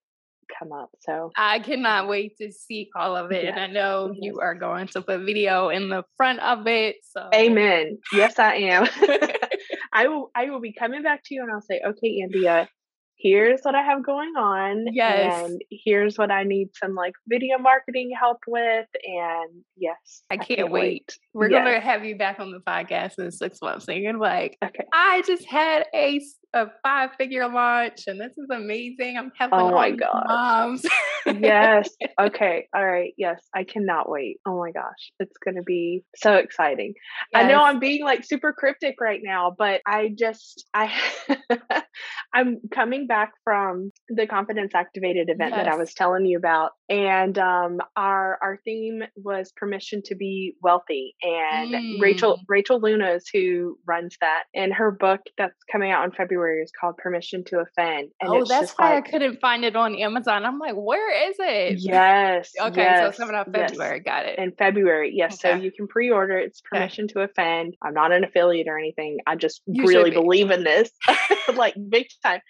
come 0.57 0.71
up. 0.71 0.89
So 1.01 1.31
I 1.37 1.59
cannot 1.59 2.07
wait 2.07 2.37
to 2.37 2.53
see 2.53 2.89
all 2.95 3.17
of 3.17 3.33
it. 3.33 3.43
Yes. 3.43 3.53
And 3.53 3.59
I 3.59 3.67
know 3.67 4.13
yes. 4.13 4.19
you 4.21 4.39
are 4.39 4.55
going 4.55 4.87
to 4.87 5.01
put 5.01 5.25
video 5.25 5.67
in 5.69 5.89
the 5.89 6.03
front 6.15 6.39
of 6.39 6.65
it. 6.67 6.95
So 7.03 7.29
Amen. 7.35 7.97
Yes, 8.13 8.39
I 8.39 8.55
am. 8.55 8.87
I 9.93 10.07
will 10.07 10.31
I 10.33 10.49
will 10.49 10.61
be 10.61 10.73
coming 10.73 11.03
back 11.03 11.21
to 11.25 11.35
you 11.35 11.43
and 11.43 11.51
I'll 11.51 11.61
say, 11.61 11.81
okay, 11.85 12.07
India, 12.23 12.69
here's 13.17 13.59
what 13.63 13.75
I 13.75 13.83
have 13.83 14.05
going 14.05 14.33
on. 14.37 14.85
Yes. 14.93 15.49
And 15.49 15.61
here's 15.69 16.17
what 16.17 16.31
I 16.31 16.43
need 16.43 16.69
some 16.75 16.95
like 16.95 17.13
video 17.27 17.57
marketing 17.57 18.11
help 18.17 18.39
with. 18.47 18.87
And 19.03 19.63
yes. 19.75 20.23
I 20.29 20.37
can't, 20.37 20.51
I 20.51 20.55
can't 20.55 20.71
wait. 20.71 20.81
wait. 20.81 21.17
We're 21.33 21.49
yes. 21.49 21.63
going 21.63 21.75
to 21.75 21.85
have 21.85 22.05
you 22.05 22.17
back 22.17 22.39
on 22.39 22.51
the 22.51 22.59
podcast 22.59 23.19
in 23.19 23.31
six 23.31 23.59
months. 23.61 23.87
And 23.87 23.97
you're 23.97 24.17
like, 24.17 24.57
okay. 24.63 24.85
I 24.93 25.23
just 25.25 25.45
had 25.45 25.85
a 25.93 26.21
a 26.53 26.67
five 26.83 27.09
figure 27.17 27.47
launch 27.47 28.03
and 28.05 28.21
this 28.21 28.31
is 28.37 28.47
amazing. 28.51 29.17
I'm 29.17 29.31
helping 29.37 29.59
oh 29.59 29.71
my 29.71 29.91
god 29.91 30.25
moms. 30.27 30.85
yes. 31.25 31.89
Okay. 32.19 32.67
All 32.75 32.85
right. 32.85 33.13
Yes. 33.17 33.41
I 33.55 33.63
cannot 33.63 34.07
wait. 34.07 34.37
Oh 34.45 34.59
my 34.59 34.71
gosh. 34.71 35.11
It's 35.19 35.35
gonna 35.43 35.63
be 35.63 36.03
so 36.15 36.35
exciting. 36.35 36.93
Yes. 37.33 37.43
I 37.43 37.47
know 37.47 37.63
I'm 37.63 37.79
being 37.79 38.03
like 38.03 38.23
super 38.23 38.53
cryptic 38.53 38.95
right 39.01 39.19
now, 39.23 39.53
but 39.57 39.81
I 39.87 40.13
just 40.17 40.65
I 40.73 40.93
I'm 42.33 42.59
coming 42.71 43.07
back 43.07 43.33
from 43.43 43.91
the 44.09 44.27
confidence 44.27 44.73
activated 44.75 45.29
event 45.29 45.55
yes. 45.55 45.65
that 45.65 45.73
I 45.73 45.75
was 45.75 45.93
telling 45.93 46.25
you 46.25 46.37
about. 46.37 46.71
And 46.87 47.37
um 47.39 47.79
our 47.95 48.37
our 48.41 48.59
theme 48.63 49.01
was 49.15 49.51
permission 49.55 50.03
to 50.05 50.15
be 50.15 50.55
wealthy. 50.61 51.15
And 51.23 51.73
mm. 51.73 52.01
Rachel 52.01 52.41
Rachel 52.49 52.81
Luna 52.81 53.11
is 53.11 53.29
who 53.31 53.79
runs 53.85 54.17
that. 54.19 54.43
And 54.53 54.73
her 54.73 54.91
book 54.91 55.21
that's 55.37 55.55
coming 55.71 55.89
out 55.89 56.03
in 56.03 56.11
February 56.11 56.61
is 56.61 56.71
called 56.77 56.97
Permission 56.97 57.45
to 57.45 57.59
Offend. 57.59 58.09
And 58.19 58.29
oh, 58.29 58.43
that's 58.43 58.73
why 58.73 58.95
like, 58.95 59.07
I 59.07 59.11
couldn't 59.11 59.39
find 59.39 59.63
it 59.63 59.75
on 59.75 59.95
Amazon. 59.95 60.43
I'm 60.43 60.59
like, 60.59 60.75
where 60.75 61.29
is 61.29 61.37
it? 61.39 61.79
Yes. 61.79 62.51
okay, 62.61 62.81
yes, 62.81 62.99
so 62.99 63.07
it's 63.07 63.17
coming 63.17 63.35
out 63.35 63.45
February. 63.51 64.01
Yes. 64.05 64.13
Got 64.13 64.25
it. 64.25 64.37
In 64.39 64.51
February, 64.51 65.11
yes. 65.13 65.35
Okay. 65.35 65.57
So 65.57 65.63
you 65.63 65.71
can 65.71 65.87
pre-order. 65.87 66.37
It's 66.37 66.61
Permission 66.61 67.05
okay. 67.05 67.13
to 67.13 67.21
Offend. 67.21 67.75
I'm 67.81 67.93
not 67.93 68.11
an 68.11 68.25
affiliate 68.25 68.67
or 68.67 68.77
anything. 68.77 69.19
I 69.25 69.37
just 69.37 69.61
you 69.65 69.85
really 69.85 70.09
be. 70.09 70.17
believe 70.17 70.51
in 70.51 70.63
this, 70.63 70.91
like 71.55 71.75
big 71.89 72.07
time. 72.21 72.41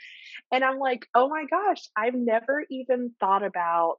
And 0.51 0.63
I'm 0.63 0.79
like, 0.79 1.05
oh 1.13 1.29
my 1.29 1.45
gosh, 1.49 1.81
I've 1.95 2.15
never 2.15 2.63
even 2.69 3.11
thought 3.19 3.43
about 3.43 3.97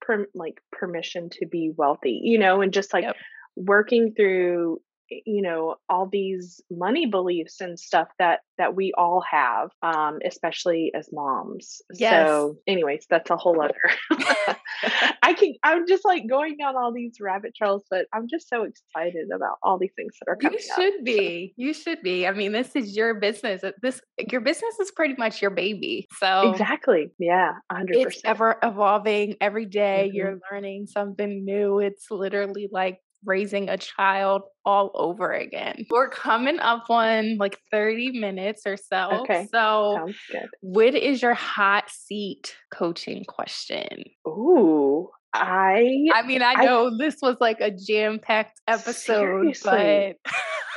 per, 0.00 0.26
like 0.34 0.60
permission 0.70 1.30
to 1.30 1.46
be 1.46 1.72
wealthy, 1.76 2.20
you 2.22 2.38
know, 2.38 2.60
and 2.60 2.72
just 2.72 2.92
like 2.92 3.04
yep. 3.04 3.16
Working 3.56 4.14
through 4.14 4.80
you 5.26 5.42
know 5.42 5.76
all 5.88 6.06
these 6.06 6.60
money 6.70 7.06
beliefs 7.06 7.60
and 7.60 7.78
stuff 7.78 8.08
that 8.18 8.40
that 8.58 8.74
we 8.74 8.92
all 8.96 9.22
have 9.28 9.70
um 9.82 10.18
especially 10.24 10.92
as 10.94 11.08
moms 11.12 11.82
yes. 11.94 12.26
so 12.26 12.56
anyways 12.66 13.06
that's 13.10 13.30
a 13.30 13.36
whole 13.36 13.60
other 13.60 13.74
i 15.22 15.32
can 15.34 15.54
i'm 15.62 15.86
just 15.86 16.04
like 16.04 16.26
going 16.28 16.56
down 16.56 16.76
all 16.76 16.92
these 16.92 17.16
rabbit 17.20 17.54
trails 17.54 17.84
but 17.90 18.06
i'm 18.12 18.26
just 18.28 18.48
so 18.48 18.64
excited 18.64 19.28
about 19.34 19.56
all 19.62 19.78
these 19.78 19.92
things 19.96 20.14
that 20.20 20.30
are 20.30 20.36
coming 20.36 20.58
you 20.58 20.74
should 20.74 20.98
up. 21.00 21.04
be 21.04 21.54
you 21.56 21.74
should 21.74 22.00
be 22.02 22.26
i 22.26 22.32
mean 22.32 22.52
this 22.52 22.74
is 22.74 22.96
your 22.96 23.14
business 23.14 23.62
this 23.82 24.00
your 24.30 24.40
business 24.40 24.78
is 24.80 24.90
pretty 24.92 25.14
much 25.18 25.42
your 25.42 25.50
baby 25.50 26.06
so 26.18 26.50
exactly 26.50 27.10
yeah 27.18 27.52
100% 27.70 27.86
it's 27.90 28.20
ever 28.24 28.56
evolving 28.62 29.36
every 29.40 29.66
day, 29.66 30.06
mm-hmm. 30.06 30.16
you're 30.16 30.38
learning 30.50 30.86
something 30.86 31.44
new 31.44 31.78
it's 31.78 32.10
literally 32.10 32.68
like 32.70 32.98
raising 33.24 33.68
a 33.68 33.76
child 33.76 34.42
all 34.64 34.90
over 34.94 35.32
again. 35.32 35.86
We're 35.90 36.08
coming 36.08 36.58
up 36.58 36.84
on 36.90 37.36
like 37.38 37.58
30 37.70 38.18
minutes 38.18 38.62
or 38.66 38.76
so. 38.76 39.22
Okay. 39.22 39.48
So, 39.52 39.96
Sounds 39.98 40.16
good. 40.30 40.48
what 40.60 40.94
is 40.94 41.22
your 41.22 41.34
hot 41.34 41.90
seat 41.90 42.54
coaching 42.72 43.24
question? 43.24 44.04
Ooh, 44.26 45.08
I 45.34 46.08
I 46.14 46.22
mean, 46.22 46.42
I 46.42 46.54
know 46.64 46.88
I, 46.88 46.90
this 46.98 47.16
was 47.22 47.36
like 47.40 47.60
a 47.60 47.70
jam-packed 47.70 48.60
episode, 48.68 49.54
seriously. 49.54 50.16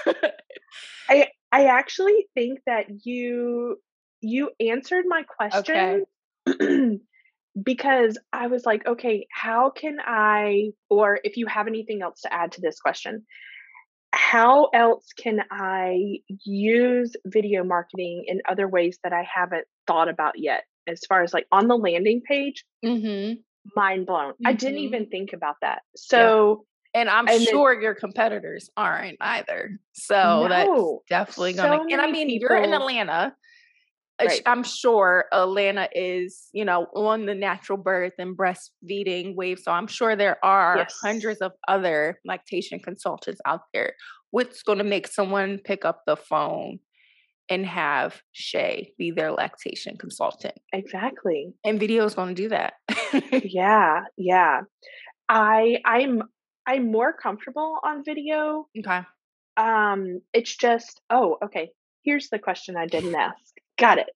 but 0.06 0.16
I 1.10 1.28
I 1.52 1.66
actually 1.66 2.28
think 2.34 2.60
that 2.66 2.86
you 3.06 3.78
you 4.22 4.52
answered 4.60 5.06
my 5.08 5.24
question. 5.38 6.06
Okay. 6.48 7.00
Because 7.62 8.18
I 8.34 8.48
was 8.48 8.66
like, 8.66 8.86
okay, 8.86 9.28
how 9.32 9.70
can 9.70 9.98
I, 10.06 10.72
or 10.90 11.20
if 11.24 11.38
you 11.38 11.46
have 11.48 11.68
anything 11.68 12.02
else 12.02 12.22
to 12.22 12.34
add 12.34 12.52
to 12.54 12.62
this 12.62 12.80
question, 12.80 13.26
how 14.12 14.66
else 14.74 15.08
can 15.18 15.42
I 15.52 16.20
use 16.46 17.14
video 17.26 17.64
marketing 17.64 18.26
in 18.28 18.42
other 18.50 18.68
ways 18.68 18.98
that 19.04 19.14
I 19.14 19.24
haven't 19.24 19.66
thought 19.88 20.10
about 20.10 20.38
yet? 20.38 20.64
As 20.88 21.02
far 21.08 21.24
as 21.24 21.34
like 21.34 21.48
on 21.52 21.68
the 21.68 21.78
landing 21.78 22.22
page, 22.28 22.64
mm-hmm. 22.84 23.34
mind 23.76 24.06
blown. 24.06 24.32
Mm-hmm. 24.34 24.48
I 24.48 24.54
didn't 24.54 24.76
mm-hmm. 24.76 24.86
even 24.86 25.06
think 25.08 25.34
about 25.34 25.56
that. 25.62 25.82
So, 25.96 26.66
yeah. 26.94 27.02
and 27.02 27.10
I'm 27.10 27.28
and 27.28 27.42
sure 27.42 27.74
then, 27.74 27.82
your 27.82 27.96
competitors 27.96 28.70
aren't 28.78 29.18
either. 29.20 29.80
So 29.94 30.48
no, 30.48 31.02
that's 31.10 31.32
definitely 31.32 31.54
gonna. 31.54 31.78
So 31.78 31.88
and 31.92 32.02
I 32.02 32.12
mean, 32.12 32.28
people, 32.28 32.56
you're 32.56 32.64
in 32.64 32.74
Atlanta, 32.74 33.36
Right. 34.22 34.42
I'm 34.46 34.64
sure 34.64 35.26
Atlanta 35.34 35.90
is, 35.94 36.48
you 36.54 36.64
know, 36.64 36.88
on 36.96 37.26
the 37.26 37.36
natural 37.36 37.78
birth 37.78 38.14
and 38.18 38.38
breastfeeding 38.38 39.36
wave. 39.36 39.60
So 39.60 39.72
I'm 39.72 39.88
sure 39.88 40.16
there 40.16 40.44
are 40.44 40.78
yes. 40.78 40.96
hundreds 41.04 41.42
of 41.42 41.52
other 41.68 42.20
lactation 42.26 42.80
consultants 42.80 43.42
out 43.46 43.62
there. 43.74 43.94
What's 44.32 44.64
going 44.64 44.78
to 44.78 44.86
make 44.86 45.08
someone 45.08 45.60
pick 45.64 45.84
up 45.84 46.04
the 46.06 46.16
phone 46.16 46.80
and 47.50 47.66
have 47.66 48.22
Shay 48.32 48.94
be 48.98 49.12
their 49.12 49.32
lactation 49.32 49.98
consultant? 49.98 50.56
Exactly. 50.74 51.54
And 51.66 51.80
video 51.80 52.06
is 52.06 52.16
going 52.16 52.36
to 52.36 52.42
do 52.42 52.50
that. 52.50 52.74
yeah, 53.44 54.04
yeah. 54.18 54.62
I 55.28 55.78
I'm 55.86 56.24
I'm 56.66 56.92
more 56.92 57.14
comfortable 57.14 57.80
on 57.84 58.04
video. 58.04 58.68
Okay. 58.78 59.02
Um, 59.58 60.22
it's 60.34 60.56
just 60.56 61.02
oh, 61.10 61.38
okay. 61.44 61.72
Here's 62.04 62.30
the 62.30 62.40
question 62.40 62.78
I 62.78 62.86
didn't 62.86 63.16
ask. 63.16 63.55
Got 63.78 64.00
it. 64.00 64.10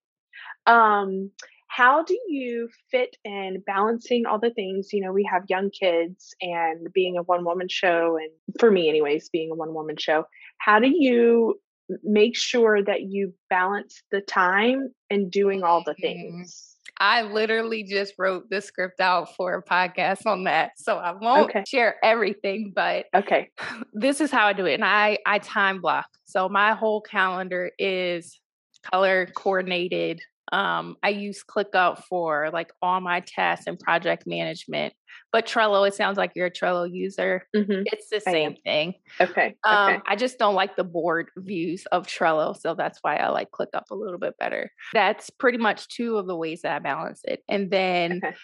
Um, 0.65 1.31
how 1.67 2.03
do 2.03 2.17
you 2.27 2.67
fit 2.89 3.15
in 3.23 3.63
balancing 3.65 4.25
all 4.25 4.39
the 4.39 4.49
things? 4.49 4.89
You 4.91 5.01
know, 5.01 5.11
we 5.11 5.27
have 5.31 5.43
young 5.47 5.69
kids 5.69 6.33
and 6.41 6.91
being 6.93 7.17
a 7.17 7.21
one 7.23 7.45
woman 7.45 7.67
show, 7.69 8.17
and 8.17 8.31
for 8.59 8.71
me, 8.71 8.89
anyways, 8.89 9.29
being 9.29 9.51
a 9.51 9.55
one 9.55 9.73
woman 9.73 9.95
show. 9.97 10.25
How 10.57 10.79
do 10.79 10.91
you 10.91 11.59
make 12.03 12.35
sure 12.35 12.83
that 12.83 13.03
you 13.03 13.33
balance 13.49 14.01
the 14.11 14.21
time 14.21 14.93
and 15.09 15.31
doing 15.31 15.63
all 15.63 15.83
the 15.83 15.91
mm-hmm. 15.91 16.01
things? 16.01 16.75
I 17.01 17.21
literally 17.21 17.83
just 17.83 18.13
wrote 18.17 18.49
the 18.49 18.61
script 18.61 18.99
out 18.99 19.35
for 19.35 19.53
a 19.53 19.63
podcast 19.63 20.25
on 20.25 20.43
that. 20.43 20.71
So 20.77 20.97
I 20.97 21.13
won't 21.13 21.49
okay. 21.49 21.63
share 21.65 21.95
everything, 22.03 22.73
but 22.75 23.05
okay. 23.15 23.49
This 23.93 24.21
is 24.21 24.31
how 24.31 24.47
I 24.47 24.53
do 24.53 24.65
it. 24.65 24.75
And 24.75 24.85
I 24.85 25.17
I 25.25 25.39
time 25.39 25.81
block. 25.81 26.07
So 26.25 26.49
my 26.49 26.73
whole 26.73 27.01
calendar 27.01 27.71
is 27.77 28.39
color 28.83 29.27
coordinated 29.35 30.21
um, 30.51 30.97
I 31.03 31.09
use 31.09 31.43
ClickUp 31.43 32.03
for 32.05 32.49
like 32.51 32.71
all 32.81 32.99
my 33.01 33.19
tasks 33.21 33.67
and 33.67 33.79
project 33.79 34.25
management. 34.25 34.93
But 35.31 35.45
Trello, 35.45 35.87
it 35.87 35.93
sounds 35.93 36.17
like 36.17 36.31
you're 36.35 36.47
a 36.47 36.51
Trello 36.51 36.91
user. 36.91 37.45
Mm-hmm. 37.55 37.83
It's 37.85 38.09
the 38.09 38.19
same 38.19 38.55
thing. 38.63 38.95
Okay. 39.21 39.55
Um, 39.63 39.93
okay. 39.93 40.01
I 40.07 40.15
just 40.15 40.39
don't 40.39 40.55
like 40.55 40.75
the 40.75 40.83
board 40.83 41.29
views 41.37 41.85
of 41.91 42.07
Trello. 42.07 42.59
So 42.59 42.73
that's 42.73 42.99
why 43.01 43.17
I 43.17 43.29
like 43.29 43.51
ClickUp 43.51 43.91
a 43.91 43.95
little 43.95 44.17
bit 44.17 44.37
better. 44.39 44.71
That's 44.93 45.29
pretty 45.29 45.59
much 45.59 45.87
two 45.87 46.17
of 46.17 46.25
the 46.25 46.35
ways 46.35 46.63
that 46.63 46.75
I 46.75 46.79
balance 46.79 47.21
it. 47.25 47.43
And 47.47 47.69
then, 47.69 48.21
okay. 48.23 48.35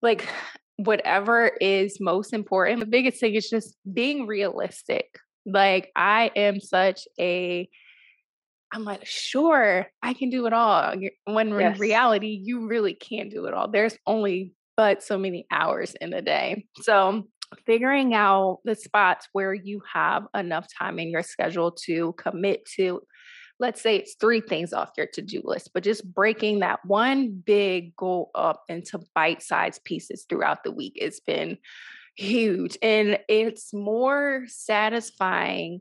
like, 0.00 0.26
whatever 0.76 1.48
is 1.60 1.98
most 2.00 2.32
important, 2.32 2.80
the 2.80 2.86
biggest 2.86 3.20
thing 3.20 3.34
is 3.34 3.50
just 3.50 3.76
being 3.92 4.26
realistic. 4.26 5.18
Like, 5.44 5.90
I 5.94 6.30
am 6.36 6.60
such 6.60 7.06
a 7.20 7.68
I'm 8.72 8.84
like, 8.84 9.06
sure, 9.06 9.86
I 10.02 10.12
can 10.12 10.30
do 10.30 10.46
it 10.46 10.52
all. 10.52 10.94
When 11.24 11.48
yes. 11.48 11.74
in 11.74 11.80
reality, 11.80 12.38
you 12.42 12.68
really 12.68 12.94
can't 12.94 13.30
do 13.30 13.46
it 13.46 13.54
all. 13.54 13.68
There's 13.68 13.96
only 14.06 14.54
but 14.76 15.02
so 15.02 15.18
many 15.18 15.46
hours 15.50 15.96
in 16.00 16.12
a 16.12 16.22
day. 16.22 16.64
So 16.82 17.24
figuring 17.66 18.14
out 18.14 18.60
the 18.64 18.74
spots 18.74 19.28
where 19.32 19.54
you 19.54 19.82
have 19.92 20.24
enough 20.34 20.66
time 20.78 20.98
in 20.98 21.10
your 21.10 21.22
schedule 21.22 21.72
to 21.72 22.12
commit 22.18 22.64
to 22.76 23.00
let's 23.60 23.80
say 23.80 23.96
it's 23.96 24.14
three 24.20 24.40
things 24.40 24.72
off 24.72 24.90
your 24.96 25.06
to-do 25.06 25.40
list 25.44 25.70
but 25.72 25.82
just 25.82 26.12
breaking 26.14 26.60
that 26.60 26.78
one 26.84 27.30
big 27.30 27.96
goal 27.96 28.30
up 28.34 28.62
into 28.68 29.00
bite-sized 29.14 29.82
pieces 29.84 30.26
throughout 30.28 30.62
the 30.62 30.70
week 30.70 30.92
it's 30.96 31.20
been 31.20 31.56
huge 32.16 32.76
and 32.82 33.18
it's 33.28 33.72
more 33.72 34.44
satisfying 34.46 35.80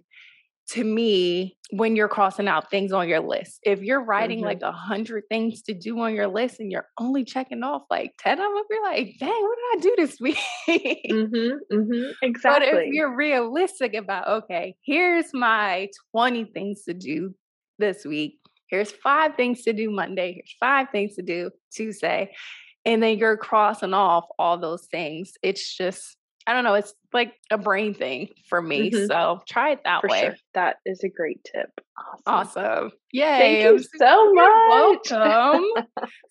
to 0.70 0.84
me 0.84 1.58
when 1.72 1.96
you're 1.96 2.10
crossing 2.10 2.48
out 2.48 2.70
things 2.70 2.92
on 2.92 3.08
your 3.08 3.22
list. 3.22 3.60
If 3.64 3.82
you're 3.82 4.04
writing 4.04 4.40
mm-hmm. 4.40 4.48
like 4.48 4.62
a 4.62 4.72
hundred 4.72 5.24
things 5.30 5.62
to 5.64 5.74
do 5.74 6.00
on 6.00 6.14
your 6.14 6.28
list 6.28 6.60
and 6.60 6.72
you're 6.72 6.88
only 7.00 7.24
checking 7.24 7.64
off 7.64 7.84
like 7.90 8.14
10 8.20 8.34
of 8.34 8.38
them, 8.38 8.64
you're 8.70 8.84
like, 8.84 9.16
dang, 9.20 9.30
what 9.30 9.58
did 9.58 9.78
I 9.78 9.82
do 9.82 9.96
this 9.98 10.20
week? 10.22 10.38
mm-hmm, 10.70 11.76
mm-hmm, 11.76 12.12
exactly. 12.22 12.72
But 12.72 12.84
if 12.84 12.94
you're 12.94 13.16
realistic 13.16 13.94
about, 13.94 14.28
okay, 14.28 14.76
here's 14.84 15.34
my 15.34 15.90
20 16.12 16.46
things 16.54 16.84
to 16.84 16.94
do 16.94 17.34
this 17.80 18.06
week. 18.06 18.40
Here's 18.70 18.92
five 18.92 19.36
things 19.36 19.64
to 19.64 19.74
do 19.74 19.90
Monday. 19.90 20.34
Here's 20.34 20.56
five 20.60 20.88
things 20.92 21.16
to 21.16 21.22
do 21.22 21.52
Tuesday. 21.74 22.32
And 22.86 23.02
then 23.02 23.18
you're 23.18 23.38
crossing 23.38 23.94
off 23.94 24.26
all 24.38 24.58
those 24.58 24.88
things. 24.92 25.34
It's 25.42 25.76
just 25.76 26.18
I 26.48 26.54
don't 26.54 26.64
know. 26.64 26.76
It's 26.76 26.94
like 27.14 27.34
a 27.52 27.58
brain 27.58 27.94
thing 27.94 28.30
for 28.50 28.62
me. 28.62 28.92
Mm-hmm. 28.92 29.06
So 29.08 29.42
try 29.48 29.72
it 29.72 29.82
that 29.86 30.02
for 30.02 30.10
way. 30.10 30.22
Sure. 30.22 30.36
That 30.54 30.78
is 30.86 31.04
a 31.04 31.10
great 31.10 31.44
tip. 31.44 31.70
Awesome. 32.28 32.66
awesome. 32.66 32.92
Yay. 33.12 33.64
Thank 33.64 33.64
you 33.64 33.80
so 33.98 34.34
much. 34.34 35.10
Welcome. 35.10 35.66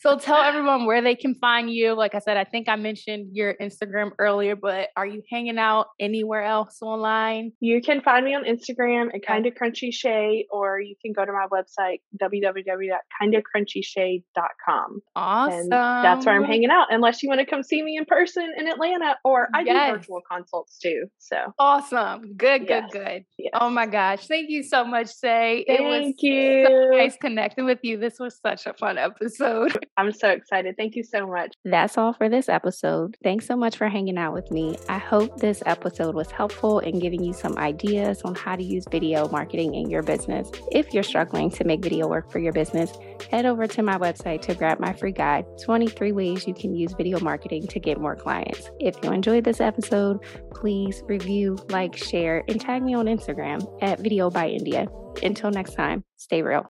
so 0.00 0.16
tell 0.18 0.42
everyone 0.42 0.86
where 0.86 1.02
they 1.02 1.16
can 1.16 1.34
find 1.34 1.70
you. 1.70 1.94
Like 1.94 2.14
I 2.14 2.18
said, 2.18 2.36
I 2.36 2.44
think 2.44 2.68
I 2.68 2.76
mentioned 2.76 3.30
your 3.32 3.54
Instagram 3.54 4.10
earlier, 4.18 4.54
but 4.54 4.90
are 4.96 5.06
you 5.06 5.22
hanging 5.30 5.56
out 5.58 5.86
anywhere 5.98 6.44
else 6.44 6.82
online? 6.82 7.52
You 7.60 7.80
can 7.80 8.02
find 8.02 8.24
me 8.24 8.34
on 8.34 8.44
Instagram 8.44 9.14
at 9.14 9.22
Kinda 9.26 9.52
Crunchy 9.52 9.92
Shay, 9.92 10.46
or 10.50 10.80
you 10.80 10.94
can 11.02 11.12
go 11.12 11.24
to 11.24 11.32
my 11.32 11.46
website, 11.50 12.02
www.kindacrunchyshay.com. 12.20 15.00
Awesome. 15.16 15.58
And 15.58 15.72
that's 15.72 16.26
where 16.26 16.36
I'm 16.36 16.44
hanging 16.44 16.70
out, 16.70 16.88
unless 16.90 17.22
you 17.22 17.28
want 17.28 17.40
to 17.40 17.46
come 17.46 17.62
see 17.62 17.82
me 17.82 17.96
in 17.96 18.04
person 18.04 18.52
in 18.56 18.68
Atlanta, 18.68 19.16
or 19.24 19.48
I 19.54 19.62
yes. 19.62 19.90
do 19.90 19.96
virtual 19.96 20.20
consults 20.30 20.65
too. 20.80 21.06
So 21.18 21.36
awesome. 21.58 22.34
Good, 22.36 22.66
good, 22.66 22.84
yes. 22.84 22.90
good. 22.92 23.24
Yes. 23.38 23.50
Oh 23.54 23.70
my 23.70 23.86
gosh. 23.86 24.26
Thank 24.26 24.50
you 24.50 24.62
so 24.62 24.84
much, 24.84 25.08
Shay. 25.18 25.64
Thank 25.66 25.80
it 25.80 25.82
was 25.82 26.14
you. 26.18 26.66
So 26.66 26.96
nice 26.96 27.16
connecting 27.16 27.64
with 27.64 27.78
you. 27.82 27.96
This 27.98 28.18
was 28.18 28.38
such 28.44 28.66
a 28.66 28.74
fun 28.74 28.98
episode. 28.98 29.76
I'm 29.96 30.12
so 30.12 30.30
excited. 30.30 30.76
Thank 30.76 30.96
you 30.96 31.02
so 31.02 31.26
much. 31.26 31.54
That's 31.64 31.98
all 31.98 32.12
for 32.12 32.28
this 32.28 32.48
episode. 32.48 33.16
Thanks 33.22 33.46
so 33.46 33.56
much 33.56 33.76
for 33.76 33.88
hanging 33.88 34.18
out 34.18 34.32
with 34.32 34.50
me. 34.50 34.76
I 34.88 34.98
hope 34.98 35.38
this 35.38 35.62
episode 35.66 36.14
was 36.14 36.30
helpful 36.30 36.80
in 36.80 36.98
giving 36.98 37.22
you 37.22 37.32
some 37.32 37.56
ideas 37.58 38.22
on 38.22 38.34
how 38.34 38.56
to 38.56 38.62
use 38.62 38.84
video 38.90 39.28
marketing 39.28 39.74
in 39.74 39.90
your 39.90 40.02
business. 40.02 40.50
If 40.70 40.92
you're 40.92 41.02
struggling 41.02 41.50
to 41.52 41.64
make 41.64 41.82
video 41.82 42.08
work 42.08 42.30
for 42.30 42.38
your 42.38 42.52
business, 42.52 42.92
head 43.30 43.46
over 43.46 43.66
to 43.66 43.82
my 43.82 43.98
website 43.98 44.42
to 44.42 44.54
grab 44.54 44.80
my 44.80 44.92
free 44.92 45.12
guide 45.12 45.44
23 45.62 46.12
ways 46.12 46.46
you 46.46 46.54
can 46.54 46.74
use 46.74 46.92
video 46.92 47.18
marketing 47.20 47.66
to 47.68 47.80
get 47.80 48.00
more 48.00 48.16
clients. 48.16 48.70
If 48.80 48.96
you 49.02 49.12
enjoyed 49.12 49.44
this 49.44 49.60
episode, 49.60 50.20
please 50.56 51.02
review, 51.06 51.58
like, 51.68 51.94
share, 51.94 52.42
and 52.48 52.60
tag 52.60 52.82
me 52.82 52.94
on 52.94 53.06
Instagram 53.06 53.60
at 53.82 54.00
Video 54.00 54.30
by 54.30 54.48
India. 54.48 54.86
Until 55.22 55.50
next 55.50 55.74
time, 55.74 56.02
stay 56.16 56.42
real. 56.42 56.64